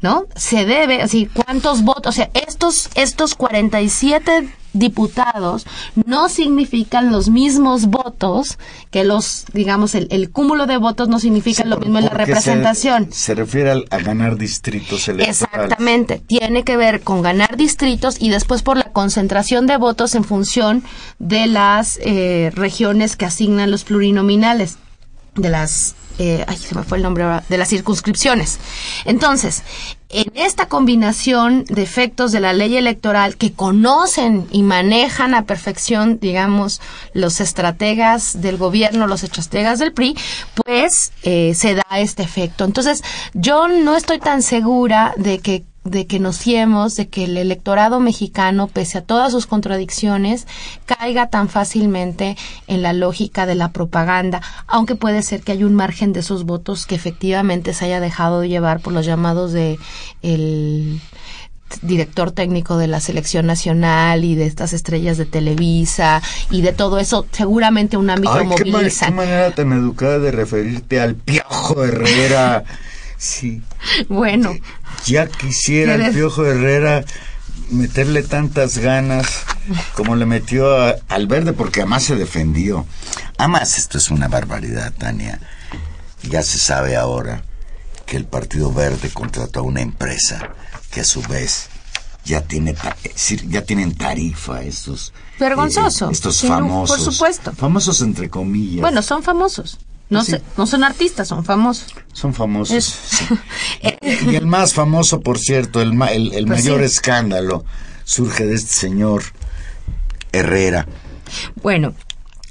[0.02, 0.26] ¿No?
[0.36, 2.08] Se debe, así, ¿cuántos votos?
[2.08, 5.66] O sea, estos, estos 47 diputados
[6.06, 8.58] no significan los mismos votos
[8.90, 13.08] que los, digamos, el, cúmulo de votos no significa lo mismo en la representación.
[13.12, 15.42] Se, refiere a ganar distritos electorales.
[15.42, 20.24] Exactamente, tiene que ver con ganar distritos y después por la concentración de votos en
[20.24, 20.82] función
[21.18, 24.78] de las eh, regiones que asignan los plurinominales,
[25.34, 28.58] de las eh, ay, se me fue el nombre ahora, de las circunscripciones.
[29.04, 29.62] Entonces,
[30.08, 36.18] en esta combinación de efectos de la ley electoral que conocen y manejan a perfección,
[36.20, 36.80] digamos,
[37.14, 40.16] los estrategas del gobierno, los estrategas del PRI,
[40.66, 42.64] pues eh, se da este efecto.
[42.64, 47.36] Entonces, yo no estoy tan segura de que de que nos fiemos de que el
[47.36, 50.46] electorado mexicano, pese a todas sus contradicciones,
[50.86, 55.74] caiga tan fácilmente en la lógica de la propaganda, aunque puede ser que haya un
[55.74, 59.78] margen de esos votos que efectivamente se haya dejado llevar por los llamados de
[60.22, 61.00] el
[61.80, 66.98] director técnico de la selección nacional y de estas estrellas de Televisa y de todo
[66.98, 69.06] eso, seguramente un ámbito moviliza.
[69.06, 72.64] Qué, manera tan educada de referirte al Piojo Herrera.
[73.22, 73.62] Sí.
[74.08, 74.52] Bueno.
[75.06, 77.04] Ya quisiera el Piojo Herrera
[77.70, 79.26] meterle tantas ganas
[79.94, 80.66] como le metió
[81.08, 82.86] al verde, porque además se defendió.
[83.38, 85.40] Además, esto es una barbaridad, Tania.
[86.22, 87.42] Ya se sabe ahora
[88.06, 90.50] que el Partido Verde contrató a una empresa
[90.90, 91.68] que a su vez
[92.24, 92.76] ya tiene
[93.48, 96.08] ya tienen tarifa estos vergonzoso.
[96.08, 97.52] eh, estos famosos por supuesto.
[97.52, 98.82] Famosos entre comillas.
[98.82, 99.78] Bueno son famosos
[100.12, 100.22] no,
[100.56, 101.94] no son artistas, son famosos.
[102.12, 102.98] Son famosos.
[103.80, 107.64] y el más famoso, por cierto, el, el, pues mayor escándalo
[108.04, 109.22] surge de este señor
[110.32, 110.86] Herrera.
[111.62, 111.94] Bueno,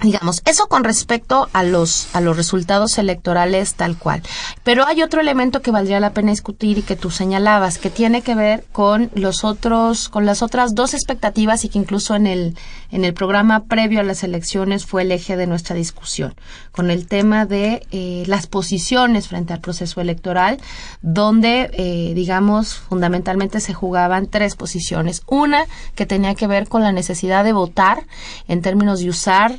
[0.02, 4.24] digamos, eso con respecto a los, a los resultados electorales tal cual.
[4.64, 8.22] Pero hay otro elemento que valdría la pena discutir y que tú señalabas, que tiene
[8.22, 12.58] que ver con los otros, con las otras dos expectativas y que incluso en el,
[12.92, 16.36] en el programa previo a las elecciones fue el eje de nuestra discusión,
[16.72, 20.60] con el tema de eh, las posiciones frente al proceso electoral,
[21.02, 25.24] donde, eh, digamos, fundamentalmente se jugaban tres posiciones.
[25.28, 28.04] Una que tenía que ver con la necesidad de votar
[28.48, 29.58] en términos de usar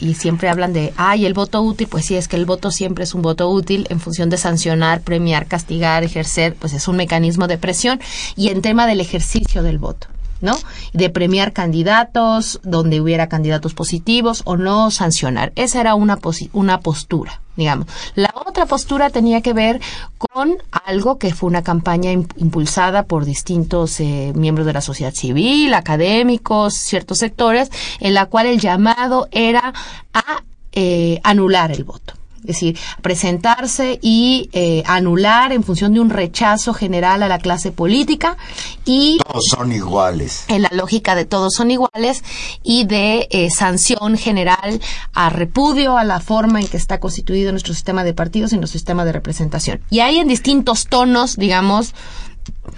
[0.00, 3.04] y siempre hablan de, ay, el voto útil, pues sí, es que el voto siempre
[3.04, 7.46] es un voto útil en función de sancionar, premiar, castigar, ejercer, pues es un mecanismo
[7.46, 8.00] de presión
[8.34, 10.11] y en tema del ejercicio del voto.
[10.42, 10.58] ¿No?
[10.92, 15.52] De premiar candidatos donde hubiera candidatos positivos o no sancionar.
[15.56, 16.18] Esa era una,
[16.52, 17.86] una postura, digamos.
[18.14, 19.80] La otra postura tenía que ver
[20.18, 25.72] con algo que fue una campaña impulsada por distintos eh, miembros de la sociedad civil,
[25.72, 29.72] académicos, ciertos sectores, en la cual el llamado era
[30.12, 36.10] a eh, anular el voto es decir, presentarse y eh, anular en función de un
[36.10, 38.36] rechazo general a la clase política
[38.84, 40.44] y todos son iguales.
[40.48, 42.24] En la lógica de todos son iguales
[42.64, 44.80] y de eh, sanción general
[45.12, 48.78] a repudio a la forma en que está constituido nuestro sistema de partidos y nuestro
[48.78, 49.80] sistema de representación.
[49.90, 51.94] Y hay en distintos tonos, digamos,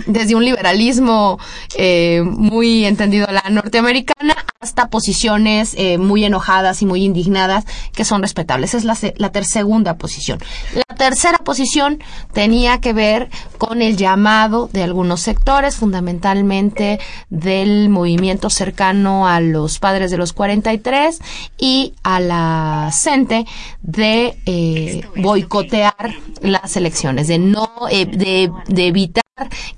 [0.06, 1.38] desde un liberalismo
[1.76, 8.22] eh, muy entendido la norteamericana hasta posiciones eh, muy enojadas y muy indignadas que son
[8.22, 8.74] respetables.
[8.74, 10.38] Es la, la segunda posición.
[10.74, 16.98] La tercera posición tenía que ver con el llamado de algunos sectores, fundamentalmente
[17.28, 21.20] del movimiento cercano a los padres de los 43
[21.58, 23.44] y a la CENTE
[23.82, 29.23] de eh, boicotear las elecciones, de no, de, de evitar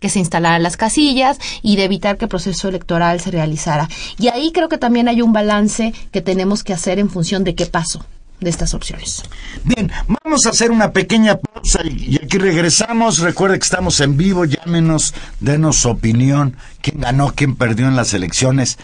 [0.01, 3.89] que se instalaran las casillas y de evitar que el proceso electoral se realizara.
[4.19, 7.55] Y ahí creo que también hay un balance que tenemos que hacer en función de
[7.55, 8.05] qué pasó
[8.39, 9.23] de estas opciones.
[9.65, 9.91] Bien,
[10.23, 13.21] vamos a hacer una pequeña pausa y aquí regresamos.
[13.21, 18.13] Recuerde que estamos en vivo, llámenos, denos su opinión, quién ganó, quién perdió en las
[18.13, 18.77] elecciones.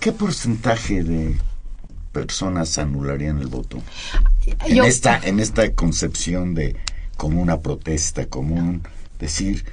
[0.00, 1.36] ¿qué porcentaje de
[2.12, 3.82] personas anularían el voto?
[4.66, 6.76] En esta en esta concepción de
[7.16, 8.82] como una protesta, como un
[9.18, 9.64] decir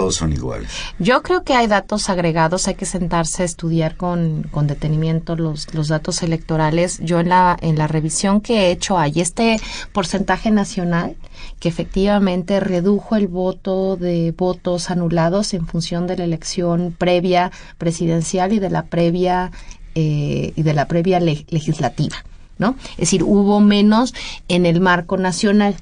[0.00, 0.70] todos son iguales.
[0.98, 5.74] Yo creo que hay datos agregados, hay que sentarse a estudiar con, con detenimiento los,
[5.74, 7.00] los datos electorales.
[7.02, 9.58] Yo en la, en la revisión que he hecho hay este
[9.92, 11.16] porcentaje nacional
[11.58, 18.54] que efectivamente redujo el voto de votos anulados en función de la elección previa presidencial
[18.54, 19.52] y de la previa
[19.94, 22.16] eh, y de la previa legislativa,
[22.56, 22.74] ¿no?
[22.92, 24.14] Es decir, hubo menos
[24.48, 25.76] en el marco nacional.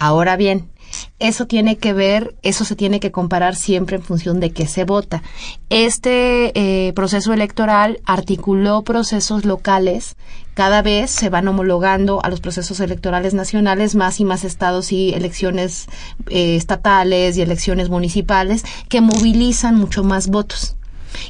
[0.00, 0.71] Ahora bien,
[1.18, 4.84] eso tiene que ver, eso se tiene que comparar siempre en función de qué se
[4.84, 5.22] vota.
[5.70, 10.16] Este eh, proceso electoral articuló procesos locales,
[10.54, 15.14] cada vez se van homologando a los procesos electorales nacionales más y más estados y
[15.14, 15.86] elecciones
[16.28, 20.76] eh, estatales y elecciones municipales que movilizan mucho más votos.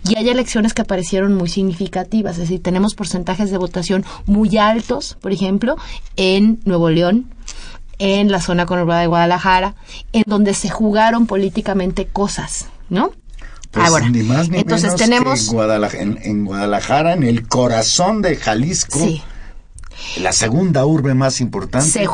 [0.08, 5.16] Y hay elecciones que aparecieron muy significativas, es decir, tenemos porcentajes de votación muy altos,
[5.20, 5.76] por ejemplo,
[6.16, 7.26] en Nuevo León,
[8.02, 9.76] en la zona conurbada de Guadalajara,
[10.12, 13.12] en donde se jugaron políticamente cosas, ¿no?
[13.70, 18.98] Pues ah, ni más ni Entonces tenemos en Guadalajara, en, el corazón de Jalisco,
[20.20, 22.08] la segunda urbe más importante.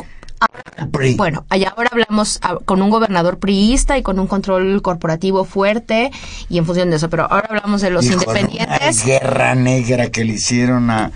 [1.17, 6.11] bueno, allá ahora hablamos ah, con un gobernador priista y con un control corporativo fuerte
[6.51, 9.07] y en función de eso, pero ahora hablamos de los independientes.
[9.07, 11.13] guerra negra que le hicieron a,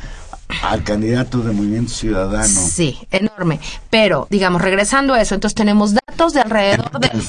[0.63, 2.47] al candidato de Movimiento Ciudadano.
[2.47, 3.61] Sí, enorme.
[3.91, 7.23] Pero, digamos, regresando a eso, entonces tenemos datos de alrededor del,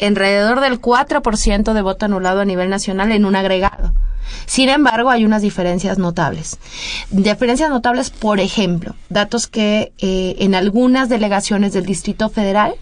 [0.00, 3.92] alrededor del 4% de voto anulado a nivel nacional en un agregado.
[4.46, 6.58] Sin embargo, hay unas diferencias notables.
[7.10, 12.74] Diferencias notables, por ejemplo, datos que eh, en algunas delegaciones del Distrito Federal,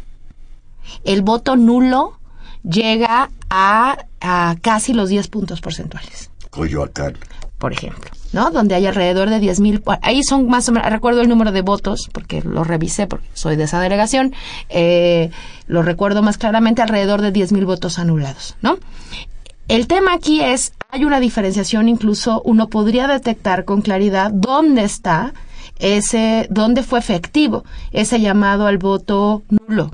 [1.05, 2.19] el voto nulo
[2.63, 6.31] llega a, a casi los 10 puntos porcentuales.
[6.51, 7.17] Coyoacán.
[7.59, 8.51] Por ejemplo, ¿no?
[8.51, 9.83] Donde hay alrededor de 10 mil.
[10.03, 13.57] Ahí son más o menos, recuerdo el número de votos, porque lo revisé, porque soy
[13.57, 14.35] de esa delegación.
[14.69, 15.31] Eh,
[15.69, 18.79] lo recuerdo más claramente, alrededor de 10 mil votos anulados, ¿no?
[19.69, 25.33] El tema aquí es, hay una diferenciación, incluso uno podría detectar con claridad dónde está
[25.79, 29.93] ese, dónde fue efectivo ese llamado al voto nulo,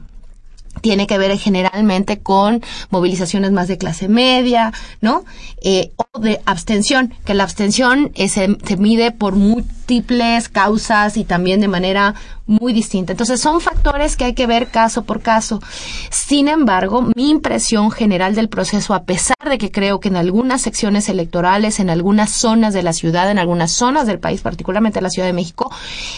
[0.80, 5.24] tiene que ver generalmente con movilizaciones más de clase media, ¿no?
[5.62, 11.24] Eh, o de abstención, que la abstención eh, se, se, mide por múltiples causas y
[11.24, 12.14] también de manera
[12.46, 13.12] muy distinta.
[13.12, 15.60] Entonces son factores que hay que ver caso por caso.
[16.10, 20.62] Sin embargo, mi impresión general del proceso, a pesar de que creo que en algunas
[20.62, 25.10] secciones electorales, en algunas zonas de la ciudad, en algunas zonas del país, particularmente la
[25.10, 25.70] Ciudad de México,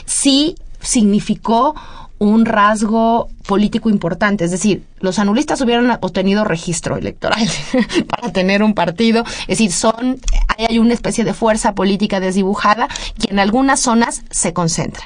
[0.07, 1.75] sí significó
[2.23, 4.45] un rasgo político importante.
[4.45, 7.49] Es decir, los anulistas hubieran obtenido registro electoral
[8.09, 9.25] para tener un partido.
[9.43, 10.21] Es decir, son,
[10.57, 12.87] hay una especie de fuerza política desdibujada
[13.19, 15.03] que en algunas zonas se concentra.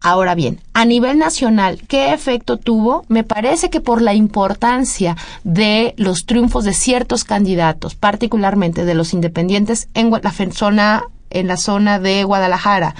[0.00, 3.04] Ahora bien, a nivel nacional, ¿qué efecto tuvo?
[3.08, 9.12] Me parece que por la importancia de los triunfos de ciertos candidatos, particularmente de los
[9.12, 12.94] independientes en la zona en la zona de Guadalajara,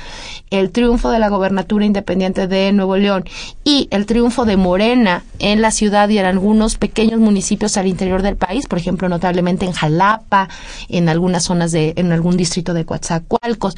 [0.51, 3.25] el triunfo de la gobernatura independiente de Nuevo León
[3.65, 8.23] y el triunfo de Morena en la ciudad y en algunos pequeños municipios al interior
[8.23, 10.49] del país, por ejemplo, notablemente en Jalapa,
[10.89, 13.75] en algunas zonas de, en algún distrito de Coatzacoalcos,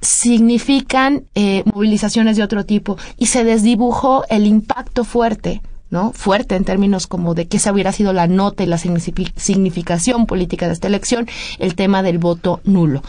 [0.00, 6.12] significan eh, movilizaciones de otro tipo y se desdibujó el impacto fuerte ¿no?
[6.12, 10.66] fuerte en términos como de que esa hubiera sido la nota y la significación política
[10.66, 11.28] de esta elección,
[11.60, 13.02] el tema del voto nulo.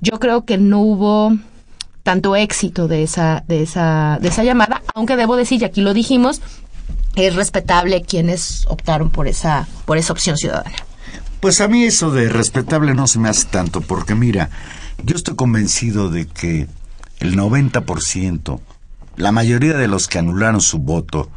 [0.00, 1.36] Yo creo que no hubo
[2.02, 5.92] tanto éxito de esa, de esa, de esa llamada, aunque debo decir, y aquí lo
[5.92, 6.40] dijimos,
[7.16, 10.76] es respetable quienes optaron por esa, por esa opción ciudadana.
[11.40, 14.50] Pues a mí eso de respetable no se me hace tanto, porque mira,
[15.04, 16.66] yo estoy convencido de que
[17.20, 18.60] el 90%,
[19.16, 21.30] la mayoría de los que anularon su voto,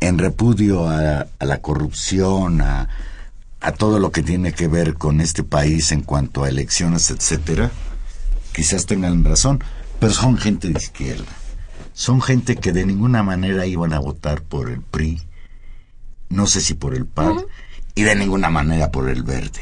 [0.00, 2.88] en repudio a, la corrupción, a,
[3.62, 7.70] a, todo lo que tiene que ver con este país en cuanto a elecciones, etcétera,
[8.52, 9.62] quizás tengan razón,
[9.98, 11.32] pero son gente de izquierda.
[11.94, 15.22] Son gente que de ninguna manera iban a votar por el PRI,
[16.28, 17.44] no sé si por el PAN,
[17.94, 19.60] y de ninguna manera por el Verde.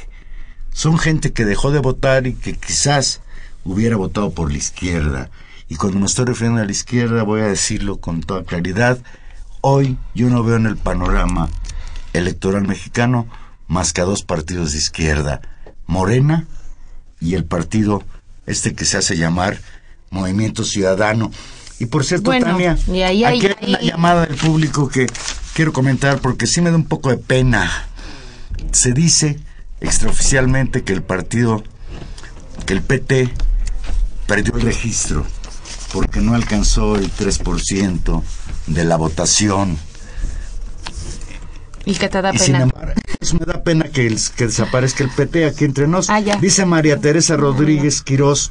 [0.73, 3.21] Son gente que dejó de votar y que quizás
[3.65, 5.31] hubiera votado por la izquierda.
[5.69, 9.01] Y cuando me estoy refiriendo a la izquierda voy a decirlo con toda claridad,
[9.63, 11.51] Hoy yo no veo en el panorama
[12.15, 13.27] electoral mexicano
[13.71, 15.41] más que a dos partidos de izquierda,
[15.87, 16.45] Morena
[17.21, 18.03] y el partido
[18.45, 19.61] este que se hace llamar
[20.11, 21.31] Movimiento Ciudadano.
[21.79, 25.07] Y por cierto, Tania, aquí hay una llamada del público que
[25.55, 27.71] quiero comentar porque sí me da un poco de pena.
[28.73, 29.39] Se dice
[29.81, 31.63] extraoficialmente que el partido,
[32.67, 33.33] que el PT
[34.27, 35.25] perdió el registro
[35.93, 38.23] porque no alcanzó el 3%
[38.67, 39.79] de la votación.
[41.85, 42.67] ¿Y que te da pena?
[42.67, 43.00] eso
[43.39, 46.09] me da pena que, que desaparezca el PT aquí entre nos.
[46.09, 48.51] Ah, Dice María Teresa Rodríguez Quirós,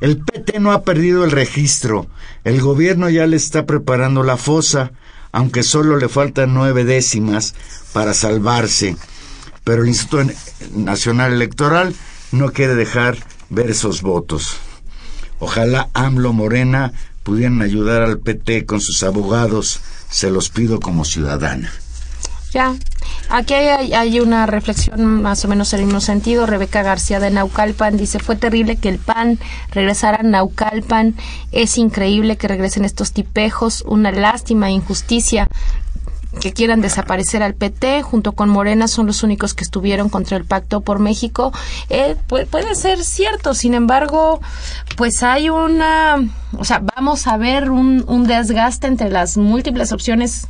[0.00, 2.06] el PT no ha perdido el registro.
[2.44, 4.92] El gobierno ya le está preparando la fosa,
[5.32, 7.54] aunque solo le faltan nueve décimas
[7.92, 8.96] para salvarse.
[9.64, 10.32] Pero el Instituto
[10.74, 11.94] Nacional Electoral
[12.32, 13.18] no quiere dejar
[13.50, 14.56] ver esos votos.
[15.38, 16.92] Ojalá AMLO Morena
[17.22, 21.70] pudieran ayudar al PT con sus abogados, se los pido como ciudadana.
[22.56, 22.74] Ya,
[23.28, 26.46] aquí hay, una reflexión más o menos en el mismo sentido.
[26.46, 29.38] Rebeca García de Naucalpan dice, fue terrible que el PAN
[29.72, 31.14] regresara a Naucalpan,
[31.52, 35.48] es increíble que regresen estos tipejos, una lástima, injusticia
[36.40, 40.46] que quieran desaparecer al PT junto con Morena son los únicos que estuvieron contra el
[40.46, 41.52] pacto por México.
[41.90, 43.52] Eh, puede, ser cierto.
[43.52, 44.40] Sin embargo
[44.96, 46.16] pues hay una
[46.58, 50.48] o sea vamos a ver un desgaste entre las múltiples opciones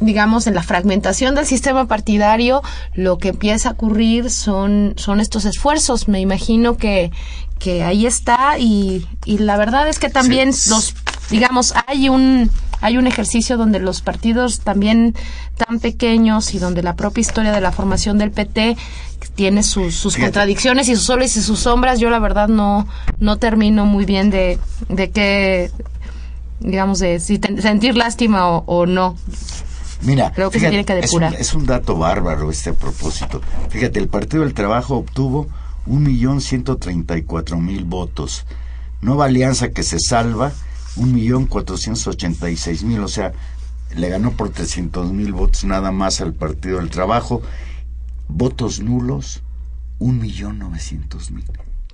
[0.00, 2.62] digamos, en la fragmentación del sistema partidario,
[2.94, 6.08] lo que empieza a ocurrir son, son estos esfuerzos.
[6.08, 7.10] Me imagino que,
[7.58, 10.94] que ahí está y, y la verdad es que también los,
[11.30, 15.14] digamos, hay un, hay un ejercicio donde los partidos también
[15.56, 18.76] tan pequeños y donde la propia historia de la formación del PT
[19.34, 21.98] tiene sus, sus contradicciones y sus soles y sus sombras.
[21.98, 22.86] Yo la verdad no,
[23.18, 25.70] no termino muy bien de, de qué,
[26.60, 29.16] digamos, de si sentir lástima o, no.
[30.04, 31.32] Mira, creo que se tiene que depurar.
[31.34, 33.40] Es un, es un dato bárbaro este propósito.
[33.70, 35.48] Fíjate, el Partido del Trabajo obtuvo
[35.86, 38.46] 1.134.000 votos.
[39.00, 40.52] Nueva Alianza que se salva,
[40.96, 43.32] 1.486.000, o sea,
[43.94, 47.42] le ganó por 300.000 votos nada más al Partido del Trabajo.
[48.28, 49.42] Votos nulos,
[50.00, 51.44] 1.900.000.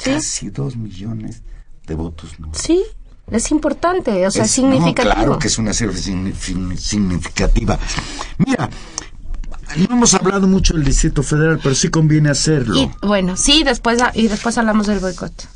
[0.03, 1.43] Casi 2 millones
[1.87, 2.59] de votos nulos.
[2.59, 2.83] Sí,
[3.31, 5.15] es importante, o sea, es, significativo.
[5.15, 7.79] claro que es una cifra significativa.
[8.39, 8.69] Mira,
[9.77, 12.77] no hemos hablado mucho del Distrito Federal, pero sí conviene hacerlo.
[12.77, 15.49] Y, bueno, sí, después, y después hablamos del boicot.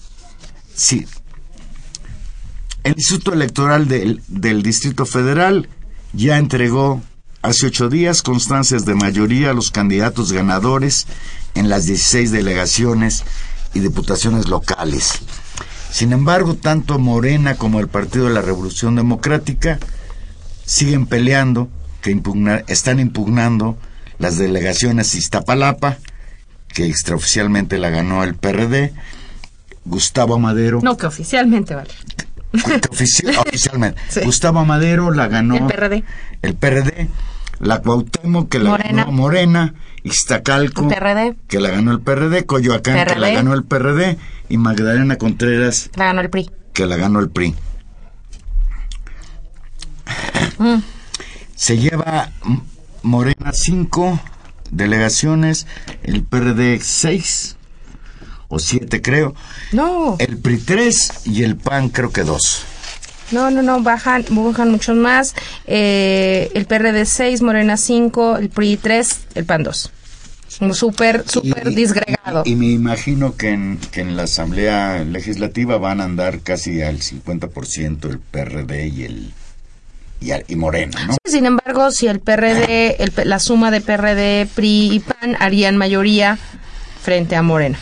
[0.75, 1.07] Sí.
[2.85, 5.69] El Instituto Electoral del, del Distrito Federal
[6.13, 7.03] ya entregó
[7.43, 11.07] hace ocho días constancias de mayoría a los candidatos ganadores
[11.55, 13.25] en las 16 delegaciones
[13.75, 15.21] y diputaciones locales.
[15.95, 19.79] Sin embargo, tanto Morena como el Partido de la Revolución Democrática
[20.65, 21.69] siguen peleando,
[22.03, 22.21] que
[22.67, 23.79] están impugnando
[24.19, 25.99] las delegaciones Iztapalapa,
[26.67, 28.93] que extraoficialmente la ganó el PRD,
[29.85, 30.81] Gustavo Amadero.
[30.83, 31.91] No, que oficialmente vale.
[32.91, 34.01] oficialmente.
[34.25, 36.03] Gustavo Amadero la ganó el PRD.
[36.43, 37.09] El PRD.
[37.61, 39.75] La Cuauhtémoc que la ganó Morena,
[40.05, 40.87] Iztacalco
[41.49, 44.19] que la ganó el PRD, Coyoacán que la ganó el PRD
[44.51, 46.51] y Magdalena Contreras la ganó el PRI.
[46.75, 47.55] Que la ganó el PRI.
[50.59, 50.79] Mm.
[51.57, 52.31] Se lleva
[53.03, 54.21] Morena cinco
[54.71, 55.67] delegaciones,
[56.03, 57.57] el PRD seis
[58.49, 59.35] o siete creo.
[59.73, 60.17] No.
[60.19, 62.67] El PRI tres y el PAN creo que dos.
[63.35, 65.35] No, no, no, bajan, bajan muchos más.
[65.67, 69.91] Eh, el PRD 6, Morena 5, el PRI 3, el PAN 2
[70.73, 72.43] súper, súper disgregado.
[72.45, 77.01] Y, me imagino que en, que en la Asamblea Legislativa van a andar casi al
[77.01, 79.33] 50% el PRD y el
[80.49, 81.17] y, Morena, ¿no?
[81.27, 86.39] sin embargo, si el PRD, la suma de PRD, PRI y PAN harían mayoría
[87.03, 87.79] frente a Morena.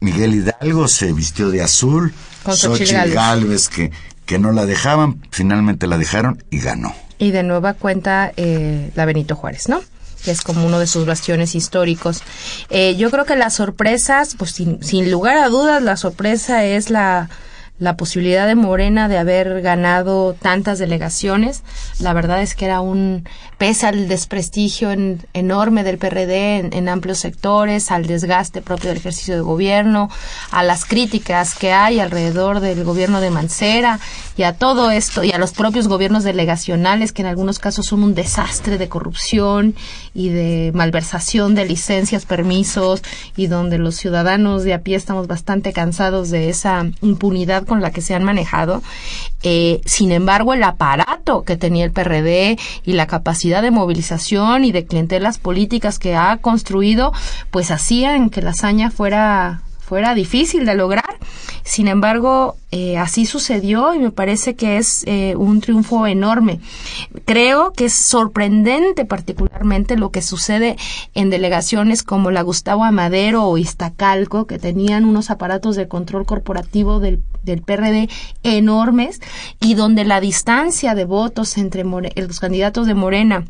[0.00, 3.90] Miguel Hidalgo se vistió de azul, con Xochitl Galvez, que,
[4.26, 6.94] que no la dejaban, finalmente la dejaron y ganó.
[7.18, 9.80] Y de nueva cuenta eh, la Benito Juárez, ¿no?
[10.24, 12.22] que es como uno de sus bastiones históricos.
[12.70, 16.88] Eh, yo creo que las sorpresas, pues sin, sin lugar a dudas, la sorpresa es
[16.88, 17.28] la
[17.78, 21.64] la posibilidad de Morena de haber ganado tantas delegaciones.
[21.98, 24.90] La verdad es que era un, pese al desprestigio
[25.32, 30.08] enorme del PRD en, amplios sectores, al desgaste propio del ejercicio de gobierno,
[30.52, 33.98] a las críticas que hay alrededor del gobierno de Mancera
[34.36, 38.04] y a todo esto, y a los propios gobiernos delegacionales que en algunos casos son
[38.04, 39.74] un desastre de corrupción
[40.14, 43.02] y de malversación de licencias, permisos,
[43.36, 47.90] y donde los ciudadanos de a pie estamos bastante cansados de esa impunidad con la
[47.90, 48.82] que se han manejado.
[49.42, 54.72] Eh, sin embargo, el aparato que tenía el PRD y la capacidad de movilización y
[54.72, 57.12] de clientelas políticas que ha construido,
[57.50, 61.18] pues hacían que la hazaña fuera fuera difícil de lograr.
[61.62, 66.60] Sin embargo, eh, así sucedió y me parece que es eh, un triunfo enorme.
[67.24, 70.76] Creo que es sorprendente particularmente lo que sucede
[71.14, 77.00] en delegaciones como la Gustavo Amadero o Iztacalco, que tenían unos aparatos de control corporativo
[77.00, 78.08] del, del PRD
[78.42, 79.20] enormes
[79.60, 83.44] y donde la distancia de votos entre los candidatos de Morena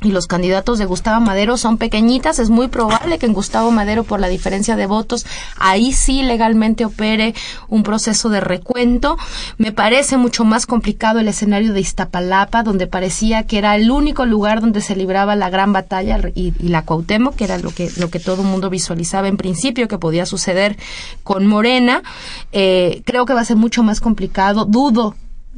[0.00, 4.04] y los candidatos de Gustavo Madero son pequeñitas, es muy probable que en Gustavo Madero,
[4.04, 5.26] por la diferencia de votos,
[5.56, 7.34] ahí sí legalmente opere
[7.66, 9.16] un proceso de recuento.
[9.56, 14.24] Me parece mucho más complicado el escenario de Iztapalapa, donde parecía que era el único
[14.24, 18.08] lugar donde se libraba la gran batalla y, la Cuauhtémoc, que era lo que, lo
[18.08, 20.76] que todo el mundo visualizaba en principio que podía suceder
[21.24, 22.04] con Morena.
[22.52, 24.64] Eh, creo que va a ser mucho más complicado.
[24.64, 25.16] Dudo,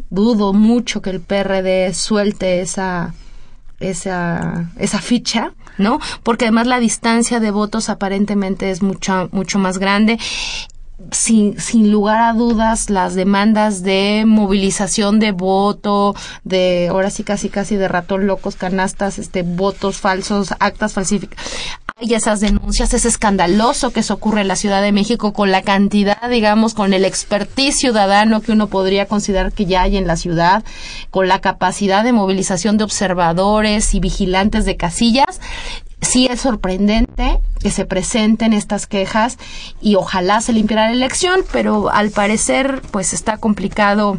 [0.09, 3.13] dudo mucho que el PRD suelte esa
[3.81, 5.99] esa, esa ficha, ¿no?
[6.23, 10.19] Porque además la distancia de votos aparentemente es mucho, mucho más grande.
[11.13, 17.49] Sin, sin lugar a dudas, las demandas de movilización de voto, de ahora sí casi
[17.49, 21.45] casi de ratón locos, canastas, este, votos falsos, actas falsificadas
[22.01, 25.63] y esas denuncias, es escandaloso que eso ocurre en la Ciudad de México con la
[25.63, 30.17] cantidad, digamos, con el expertise ciudadano que uno podría considerar que ya hay en la
[30.17, 30.65] ciudad,
[31.11, 35.41] con la capacidad de movilización de observadores y vigilantes de casillas.
[36.03, 39.39] Sí es sorprendente que se presenten estas quejas
[39.81, 44.19] y ojalá se limpiara la elección, pero al parecer pues está complicado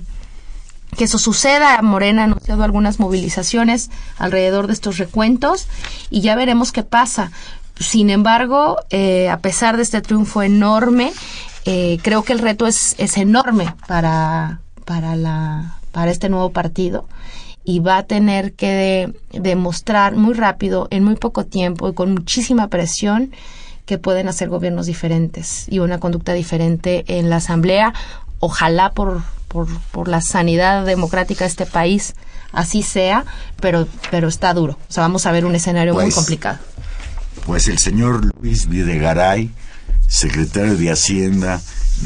[0.95, 1.81] que eso suceda.
[1.81, 5.67] Morena ha anunciado algunas movilizaciones alrededor de estos recuentos
[6.09, 7.31] y ya veremos qué pasa.
[7.79, 11.11] Sin embargo, eh, a pesar de este triunfo enorme,
[11.65, 17.07] eh, creo que el reto es, es enorme para, para, la, para este nuevo partido
[17.63, 22.67] y va a tener que demostrar muy rápido, en muy poco tiempo y con muchísima
[22.67, 23.31] presión,
[23.85, 27.93] que pueden hacer gobiernos diferentes y una conducta diferente en la Asamblea.
[28.39, 32.15] Ojalá por, por, por la sanidad democrática de este país
[32.51, 33.25] así sea,
[33.59, 34.77] pero, pero está duro.
[34.89, 36.59] O sea, vamos a ver un escenario muy Pues, complicado.
[37.45, 39.51] Pues el señor Luis Videgaray,
[40.07, 41.61] secretario de Hacienda,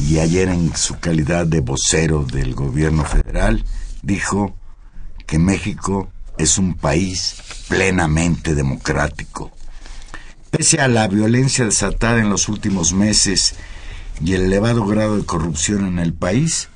[0.08, 3.64] y ayer en su calidad de vocero del gobierno federal,
[4.02, 4.56] dijo
[5.26, 7.36] que México es un país
[7.68, 9.52] plenamente democrático.
[10.52, 13.56] Pese a la violencia desatada en los últimos meses
[14.24, 16.70] y el elevado grado de corrupción en el país,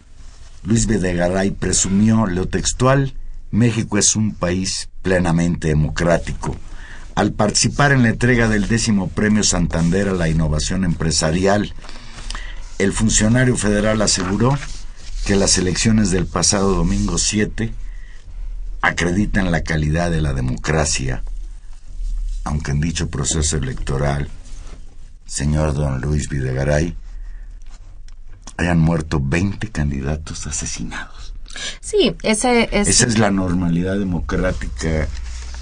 [0.63, 3.13] Luis Videgaray presumió, lo textual,
[3.51, 6.55] México es un país plenamente democrático.
[7.15, 11.73] Al participar en la entrega del décimo premio Santander a la innovación empresarial,
[12.77, 14.57] el funcionario federal aseguró
[15.25, 17.73] que las elecciones del pasado domingo 7
[18.81, 21.23] acreditan la calidad de la democracia,
[22.43, 24.29] aunque en dicho proceso electoral,
[25.25, 26.95] señor don Luis Videgaray,
[28.57, 31.33] hayan muerto 20 candidatos asesinados.
[31.81, 32.87] Sí, ese es...
[32.87, 35.07] Esa es la normalidad democrática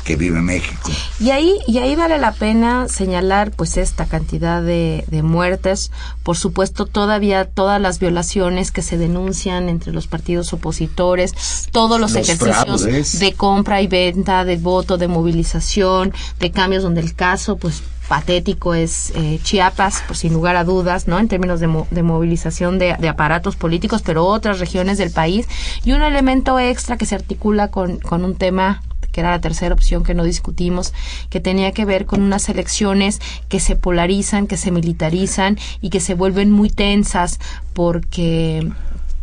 [0.07, 0.89] que vive México.
[1.19, 5.91] Y ahí, y ahí vale la pena señalar pues esta cantidad de, de muertes,
[6.23, 11.33] por supuesto todavía todas las violaciones que se denuncian entre los partidos opositores,
[11.73, 13.19] todos los, Los ejercicios fraudes.
[13.19, 18.73] de compra y venta, de voto, de movilización, de cambios donde el caso pues patético
[18.73, 21.19] es eh, Chiapas, por sin lugar a dudas, ¿no?
[21.19, 25.45] En términos de, mo- de movilización de, de aparatos políticos, pero otras regiones del país.
[25.83, 28.81] Y un elemento extra que se articula con, con un tema
[29.17, 30.93] que era la tercera opción que no discutimos,
[31.31, 35.99] que tenía que ver con unas elecciones que se polarizan, que se militarizan y que
[35.99, 37.39] se vuelven muy tensas
[37.73, 38.71] porque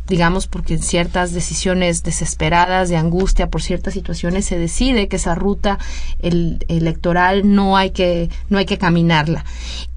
[0.07, 5.35] digamos porque en ciertas decisiones desesperadas de angustia por ciertas situaciones se decide que esa
[5.35, 5.79] ruta
[6.21, 9.45] el- electoral no hay que no hay que caminarla.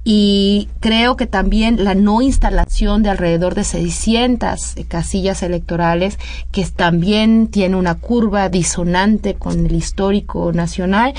[0.04, 6.18] Y creo que también la no instalación de alrededor de 600 casillas electorales
[6.50, 11.12] que también tiene una curva disonante con el histórico nacional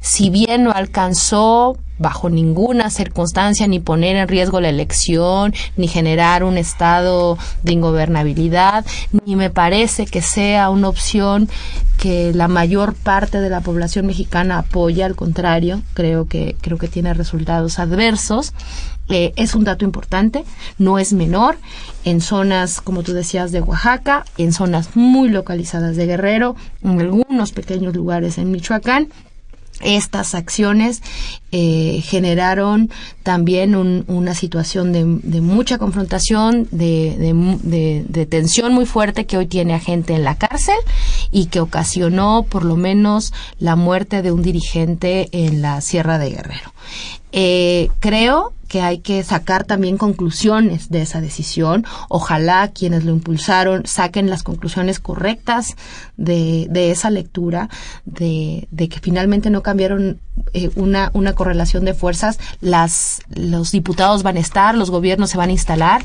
[0.00, 6.44] si bien no alcanzó bajo ninguna circunstancia ni poner en riesgo la elección, ni generar
[6.44, 8.84] un estado de ingobernabilidad,
[9.24, 11.48] ni me parece que sea una opción
[11.98, 16.88] que la mayor parte de la población mexicana apoya, al contrario, creo que creo que
[16.88, 18.52] tiene resultados adversos.
[19.08, 20.44] Eh, es un dato importante,
[20.78, 21.58] no es menor,
[22.04, 27.52] en zonas, como tú decías, de Oaxaca, en zonas muy localizadas de Guerrero, en algunos
[27.52, 29.08] pequeños lugares en Michoacán,
[29.80, 31.02] estas acciones
[31.52, 32.90] eh, generaron
[33.22, 39.80] también un- una situación de, mucha confrontación, de tensión muy fuerte que hoy tiene a
[39.80, 40.76] gente en la cárcel
[41.30, 46.30] y que ocasionó por lo menos la muerte de un dirigente en la Sierra de
[46.30, 46.72] Guerrero.
[47.32, 51.84] Eh, creo que hay que sacar también conclusiones de esa decisión.
[52.08, 55.76] Ojalá quienes lo impulsaron saquen las conclusiones correctas
[56.16, 57.68] de, de esa lectura,
[58.04, 60.18] de, de que finalmente no cambiaron
[60.52, 62.38] eh, una, una correlación de fuerzas.
[62.60, 66.02] Las, los diputados van a estar, los gobiernos se van a instalar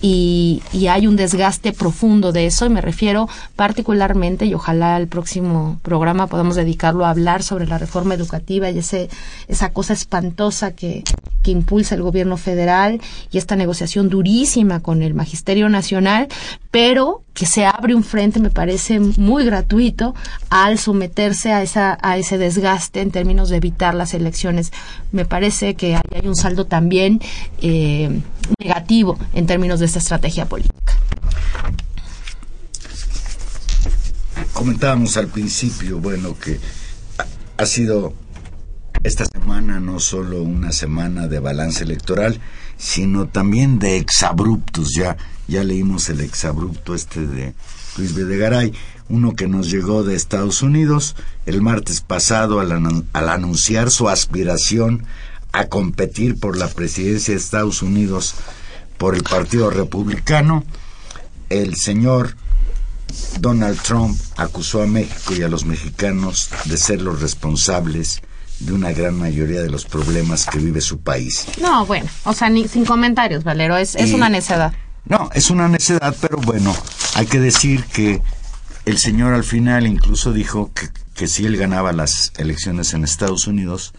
[0.00, 2.66] y, y hay un desgaste profundo de eso.
[2.66, 7.78] Y me refiero particularmente, y ojalá el próximo programa podamos dedicarlo a hablar sobre la
[7.78, 9.08] reforma educativa y ese,
[9.48, 11.04] esa cosa espantosa que,
[11.42, 13.00] que impulsa el gobierno federal
[13.30, 16.28] y esta negociación durísima con el magisterio nacional,
[16.70, 20.14] pero que se abre un frente, me parece muy gratuito,
[20.50, 24.70] al someterse a, esa, a ese desgaste en términos de evitar las elecciones.
[25.12, 27.20] Me parece que ahí hay un saldo también
[27.62, 28.20] eh,
[28.58, 30.94] negativo en términos de esta estrategia política.
[34.52, 36.60] Comentábamos al principio, bueno, que
[37.18, 38.12] ha- ha sido
[39.02, 39.24] esta
[39.62, 42.40] no solo una semana de balance electoral,
[42.76, 44.90] sino también de exabruptos.
[44.96, 45.16] Ya,
[45.48, 47.54] ya leímos el exabrupto este de
[47.96, 48.72] Luis Videgaray,
[49.08, 51.14] uno que nos llegó de Estados Unidos
[51.46, 52.72] el martes pasado al,
[53.12, 55.04] al anunciar su aspiración
[55.52, 58.34] a competir por la presidencia de Estados Unidos
[58.98, 60.64] por el Partido Republicano.
[61.50, 62.36] El señor
[63.40, 68.22] Donald Trump acusó a México y a los mexicanos de ser los responsables
[68.64, 71.46] de una gran mayoría de los problemas que vive su país.
[71.60, 74.72] No, bueno, o sea, ni, sin comentarios, Valero, es, es una necedad.
[75.04, 76.74] No, es una necedad, pero bueno,
[77.16, 78.22] hay que decir que
[78.84, 83.46] el señor al final incluso dijo que, que si él ganaba las elecciones en Estados
[83.48, 83.92] Unidos,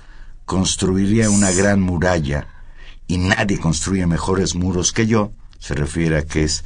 [0.45, 2.47] construiría una gran muralla
[3.07, 5.31] y nadie construye mejores muros que yo.
[5.59, 6.63] Se refiere a que es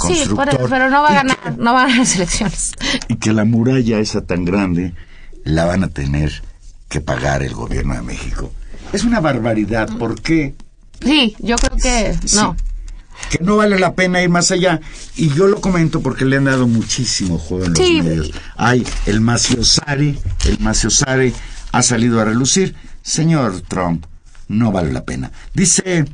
[0.00, 0.68] Sí, constructor.
[0.68, 2.72] pero no va a ganar, que- no va a ganar las elecciones.
[3.08, 4.92] y que la muralla esa tan grande
[5.44, 6.42] la van a tener
[6.88, 8.52] que pagar el gobierno de México.
[8.92, 9.88] Es una barbaridad.
[9.98, 10.54] ¿Por qué?
[11.00, 12.56] Sí, yo creo que no.
[13.30, 14.80] Que no vale la pena ir más allá.
[15.16, 18.30] Y yo lo comento porque le han dado muchísimo juego en los medios.
[18.56, 21.32] Hay el Maciosari, el Maciosari
[21.72, 22.74] ha salido a relucir.
[23.02, 24.06] Señor Trump,
[24.48, 25.30] no vale la pena.
[25.52, 26.06] Dice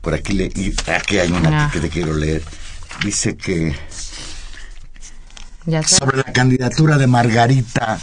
[0.00, 0.52] por aquí, le,
[0.94, 1.70] aquí hay una ah.
[1.70, 2.42] que te quiero leer.
[3.04, 3.74] Dice que
[5.86, 7.98] sobre la candidatura de Margarita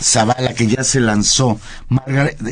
[0.00, 1.60] Zavala que ya se lanzó.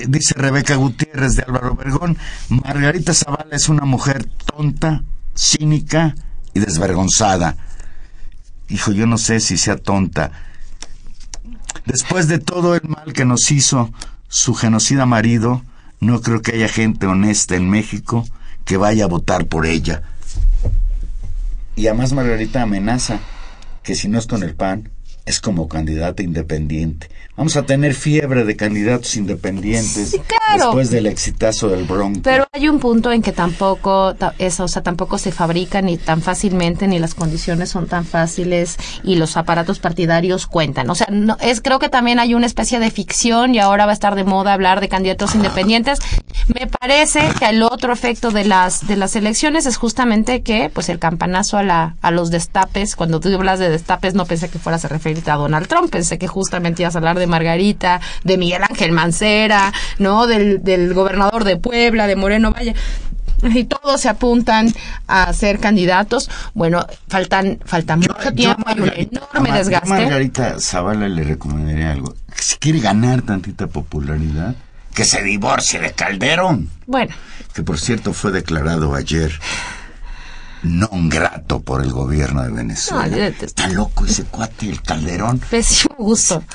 [0.09, 5.03] dice Rebeca Gutiérrez de Álvaro Obregón, Margarita Zavala es una mujer tonta,
[5.34, 6.14] cínica
[6.55, 7.57] y desvergonzada.
[8.68, 10.32] Hijo, yo no sé si sea tonta.
[11.84, 13.92] Después de todo el mal que nos hizo
[14.28, 15.62] su genocida marido,
[16.00, 18.24] no creo que haya gente honesta en México
[18.64, 20.03] que vaya a votar por ella.
[21.74, 23.18] Y además Margarita amenaza
[23.83, 24.91] que si no es con el PAN,
[25.24, 27.09] es como candidata independiente.
[27.37, 30.16] Vamos a tener fiebre de candidatos independientes
[30.57, 32.20] después del exitazo del Bronco.
[32.22, 36.22] Pero hay un punto en que tampoco eso, o sea, tampoco se fabrica ni tan
[36.22, 40.90] fácilmente ni las condiciones son tan fáciles y los aparatos partidarios cuentan.
[40.90, 43.92] O sea, no, es creo que también hay una especie de ficción y ahora va
[43.92, 45.98] a estar de moda hablar de candidatos independientes.
[46.48, 50.88] Me parece que el otro efecto de las de las elecciones es justamente que pues
[50.88, 54.59] el campanazo a la a los destapes, cuando tú hablas de destapes no pensé que
[54.59, 58.38] fueras a referirte a Donald Trump, pensé que justamente ibas a hablar de Margarita, de
[58.38, 60.26] Miguel Ángel Mancera, ¿no?
[60.43, 62.74] Del, del gobernador de Puebla, de Moreno Valle
[63.43, 64.72] y todos se apuntan
[65.07, 66.30] a ser candidatos.
[66.55, 69.88] Bueno, faltan falta mucho tiempo, hay un enorme desgaste.
[69.88, 72.14] Margarita Zavala le recomendaría algo.
[72.34, 74.55] Si quiere ganar tantita popularidad,
[74.95, 76.68] que se divorcie de Calderón.
[76.86, 77.14] Bueno.
[77.55, 79.32] Que por cierto fue declarado ayer
[80.62, 83.26] non grato por el gobierno de Venezuela.
[83.26, 85.40] Está loco ese cuate, el Calderón.
[85.50, 86.42] Pésimo gusto.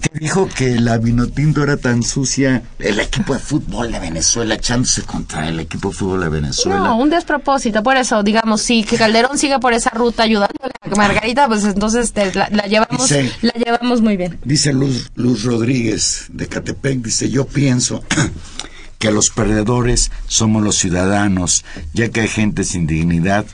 [0.00, 5.02] Que dijo que la Vinotinto era tan sucia, el equipo de fútbol de Venezuela echándose
[5.02, 6.80] contra el equipo de fútbol de Venezuela.
[6.80, 7.82] No, un despropósito.
[7.82, 12.12] Por eso, digamos, sí, que Calderón siga por esa ruta ayudándole a Margarita, pues entonces
[12.34, 13.10] la, llevamos
[13.40, 14.38] la llevamos muy bien.
[14.44, 18.04] Dice Luz, Luz Rodríguez de Catepec, dice, yo pienso
[19.04, 23.44] que los perdedores somos los ciudadanos, ya que hay gente sin dignidad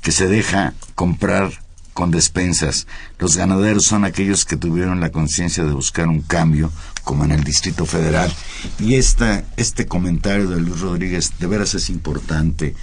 [0.00, 1.50] que se deja comprar
[1.92, 2.86] con despensas.
[3.18, 6.72] Los ganaderos son aquellos que tuvieron la conciencia de buscar un cambio,
[7.04, 8.32] como en el Distrito Federal.
[8.78, 12.74] Y esta, este comentario de Luis Rodríguez de veras es importante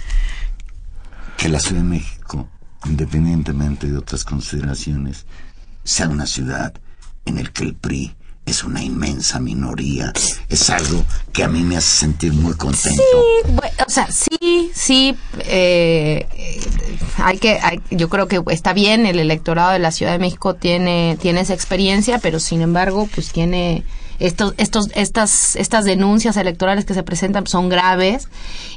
[1.36, 2.48] que la Ciudad de México,
[2.84, 5.26] independientemente de otras consideraciones,
[5.82, 6.74] sea una ciudad
[7.24, 8.14] en la que el PRI
[8.46, 10.12] es una inmensa minoría.
[10.48, 13.02] Es algo que a mí me hace sentir muy contento.
[13.02, 13.52] Sí,
[13.86, 16.26] o sea, sí, sí, eh,
[17.16, 17.58] hay que,
[17.90, 21.54] yo creo que está bien, el electorado de la Ciudad de México tiene, tiene esa
[21.54, 23.82] experiencia, pero sin embargo, pues tiene
[24.18, 28.28] estos, estos, estas, estas denuncias electorales que se presentan son graves.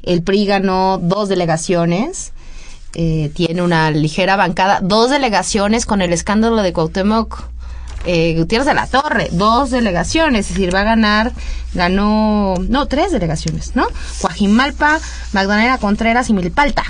[0.04, 2.32] El PRI ganó dos delegaciones.
[2.94, 7.57] Eh, tiene una ligera bancada, dos delegaciones con el escándalo de Cuauhtémoc
[8.06, 11.34] eh, Gutiérrez de la Torre, dos delegaciones, es decir, va a ganar,
[11.74, 13.88] ganó, no, tres delegaciones, ¿no?
[14.22, 15.00] Coajimalpa,
[15.34, 16.84] Magdalena Contreras y Milpalta.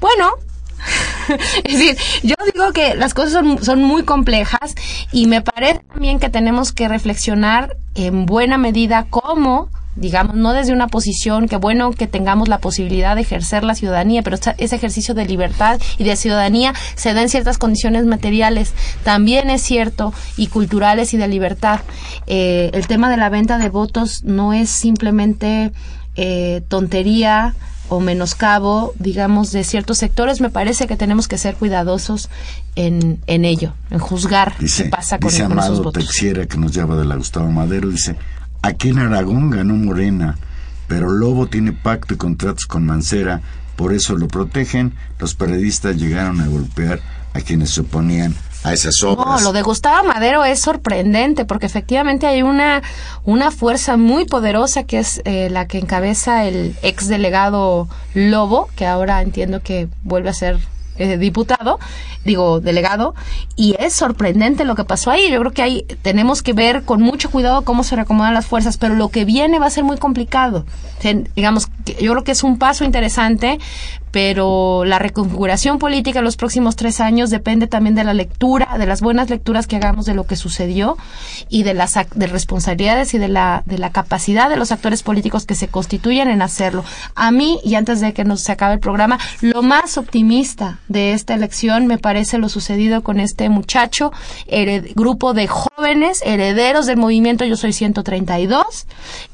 [0.00, 0.30] Bueno,
[1.64, 4.74] es decir, yo digo que las cosas son, son, muy complejas
[5.12, 10.72] y me parece también que tenemos que reflexionar en buena medida cómo digamos, no desde
[10.72, 15.14] una posición que bueno que tengamos la posibilidad de ejercer la ciudadanía, pero ese ejercicio
[15.14, 18.72] de libertad y de ciudadanía se da en ciertas condiciones materiales,
[19.04, 21.80] también es cierto, y culturales y de libertad.
[22.26, 25.72] Eh, el tema de la venta de votos no es simplemente
[26.16, 27.54] eh, tontería
[27.88, 32.30] o menoscabo, digamos, de ciertos sectores, me parece que tenemos que ser cuidadosos
[32.74, 37.04] en, en ello, en juzgar qué pasa con, dice Amado Texiera, que nos llama de
[37.04, 38.16] la Gustavo Madero, dice,
[38.62, 40.38] Aquí en Aragón ganó Morena,
[40.86, 43.40] pero Lobo tiene pacto y contratos con Mancera,
[43.76, 44.94] por eso lo protegen.
[45.18, 47.00] Los periodistas llegaron a golpear
[47.34, 49.26] a quienes se oponían a esas obras.
[49.26, 52.82] No, lo de Gustavo Madero es sorprendente porque efectivamente hay una,
[53.24, 58.86] una fuerza muy poderosa que es eh, la que encabeza el ex delegado Lobo, que
[58.86, 60.60] ahora entiendo que vuelve a ser
[60.96, 61.78] eh, diputado,
[62.24, 63.14] digo, delegado,
[63.56, 65.30] y es sorprendente lo que pasó ahí.
[65.30, 68.76] Yo creo que ahí tenemos que ver con mucho cuidado cómo se reacomodan las fuerzas,
[68.76, 70.66] pero lo que viene va a ser muy complicado.
[71.34, 71.68] digamos,
[72.00, 73.58] yo creo que es un paso interesante,
[74.12, 78.86] pero la reconfiguración política en los próximos tres años depende también de la lectura, de
[78.86, 80.96] las buenas lecturas que hagamos de lo que sucedió
[81.48, 85.46] y de las de responsabilidades y de la, de la capacidad de los actores políticos
[85.46, 86.84] que se constituyen en hacerlo.
[87.14, 91.12] A mí, y antes de que nos se acabe el programa, lo más optimista de
[91.12, 94.12] esta elección me parece lo sucedido con este muchacho,
[94.94, 98.86] grupo de jóvenes herederos del movimiento Yo Soy 132,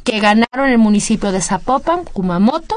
[0.04, 2.76] que ganaron el municipio de Zapopan, Kumamoto,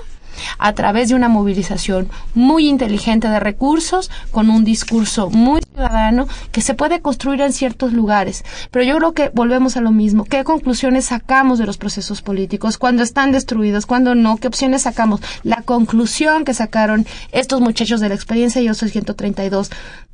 [0.58, 6.62] a través de una movilización muy inteligente de recursos, con un discurso muy ciudadano que
[6.62, 8.44] se puede construir en ciertos lugares.
[8.72, 10.26] Pero yo creo que volvemos a lo mismo.
[10.26, 12.78] ¿Qué conclusiones sacamos de los procesos políticos?
[12.78, 13.86] ¿Cuándo están destruidos?
[13.86, 14.38] ¿Cuándo no?
[14.38, 15.22] ¿Qué opciones sacamos?
[15.44, 19.70] La conclusión que sacaron estos muchachos de la experiencia Yo Soy 132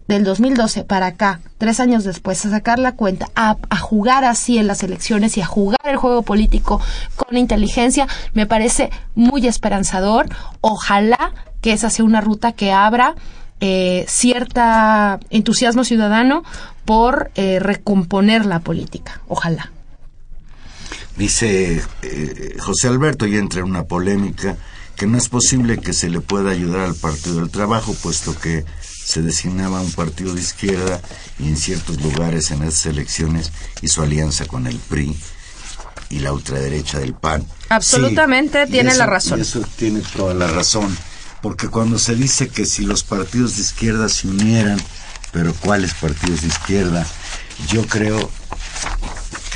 [0.07, 4.67] del 2012 para acá, tres años después, a sacar la cuenta, a, jugar así en
[4.67, 6.81] las elecciones y a jugar el juego político
[7.15, 10.27] con inteligencia, me parece muy esperanzador.
[10.61, 13.15] Ojalá que esa sea una ruta que abra
[13.59, 16.43] eh, cierta entusiasmo ciudadano
[16.85, 19.21] por eh, recomponer la política.
[19.27, 19.71] Ojalá.
[21.17, 24.55] Dice eh, José Alberto, y entra en una polémica,
[24.97, 28.65] que no es posible que se le pueda ayudar al Partido del Trabajo, puesto que
[28.81, 30.99] se designaba un partido de izquierda
[31.39, 35.15] y en ciertos lugares en esas elecciones hizo alianza con el PRI
[36.09, 37.45] y la ultraderecha del PAN.
[37.69, 39.39] Absolutamente tiene la razón.
[39.39, 40.97] eso tiene toda la razón,
[41.41, 44.79] porque cuando se dice que si los partidos de izquierda se unieran,
[45.31, 47.05] pero ¿cuáles partidos de izquierda?
[47.69, 48.31] Yo creo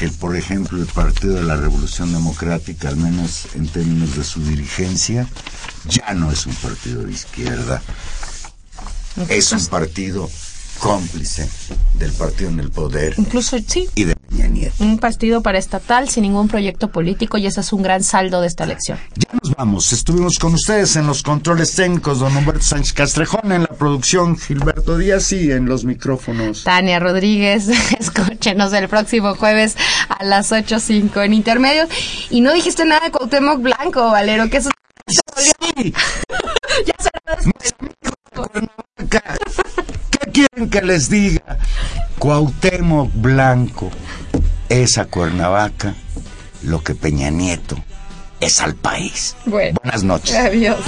[0.02, 4.44] que, por ejemplo, el Partido de la Revolución Democrática, al menos en términos de su
[4.44, 5.28] dirigencia,
[5.86, 7.84] ya no es un partido de izquierda
[9.30, 10.28] es un partido
[10.80, 11.48] cómplice
[11.94, 13.14] del partido en el poder.
[13.18, 13.88] Incluso sí.
[13.94, 14.84] Y de Peña Nieto.
[14.84, 18.64] Un partido paraestatal sin ningún proyecto político y ese es un gran saldo de esta
[18.64, 18.98] elección.
[19.16, 19.94] Ya nos vamos.
[19.94, 24.98] Estuvimos con ustedes en los controles técnicos, don Humberto Sánchez Castrejón, en la producción Gilberto
[24.98, 26.64] Díaz y en los micrófonos.
[26.64, 27.68] Tania Rodríguez,
[28.00, 29.78] escúchenos el próximo jueves
[30.10, 31.90] a las 8.05 en Intermedios.
[32.30, 34.70] Y no dijiste nada de Cuauhtémoc Blanco, Valero, que eso...
[35.08, 35.94] Sí.
[36.86, 36.94] ya
[40.12, 41.58] ¿Qué quieren que les diga?
[42.20, 43.92] Cuauhtémoc Blanco
[44.70, 45.96] es a Cuernavaca
[46.64, 47.76] lo que Peña Nieto
[48.42, 49.36] es al país.
[49.46, 50.36] Buenas noches.
[50.36, 50.80] Adiós.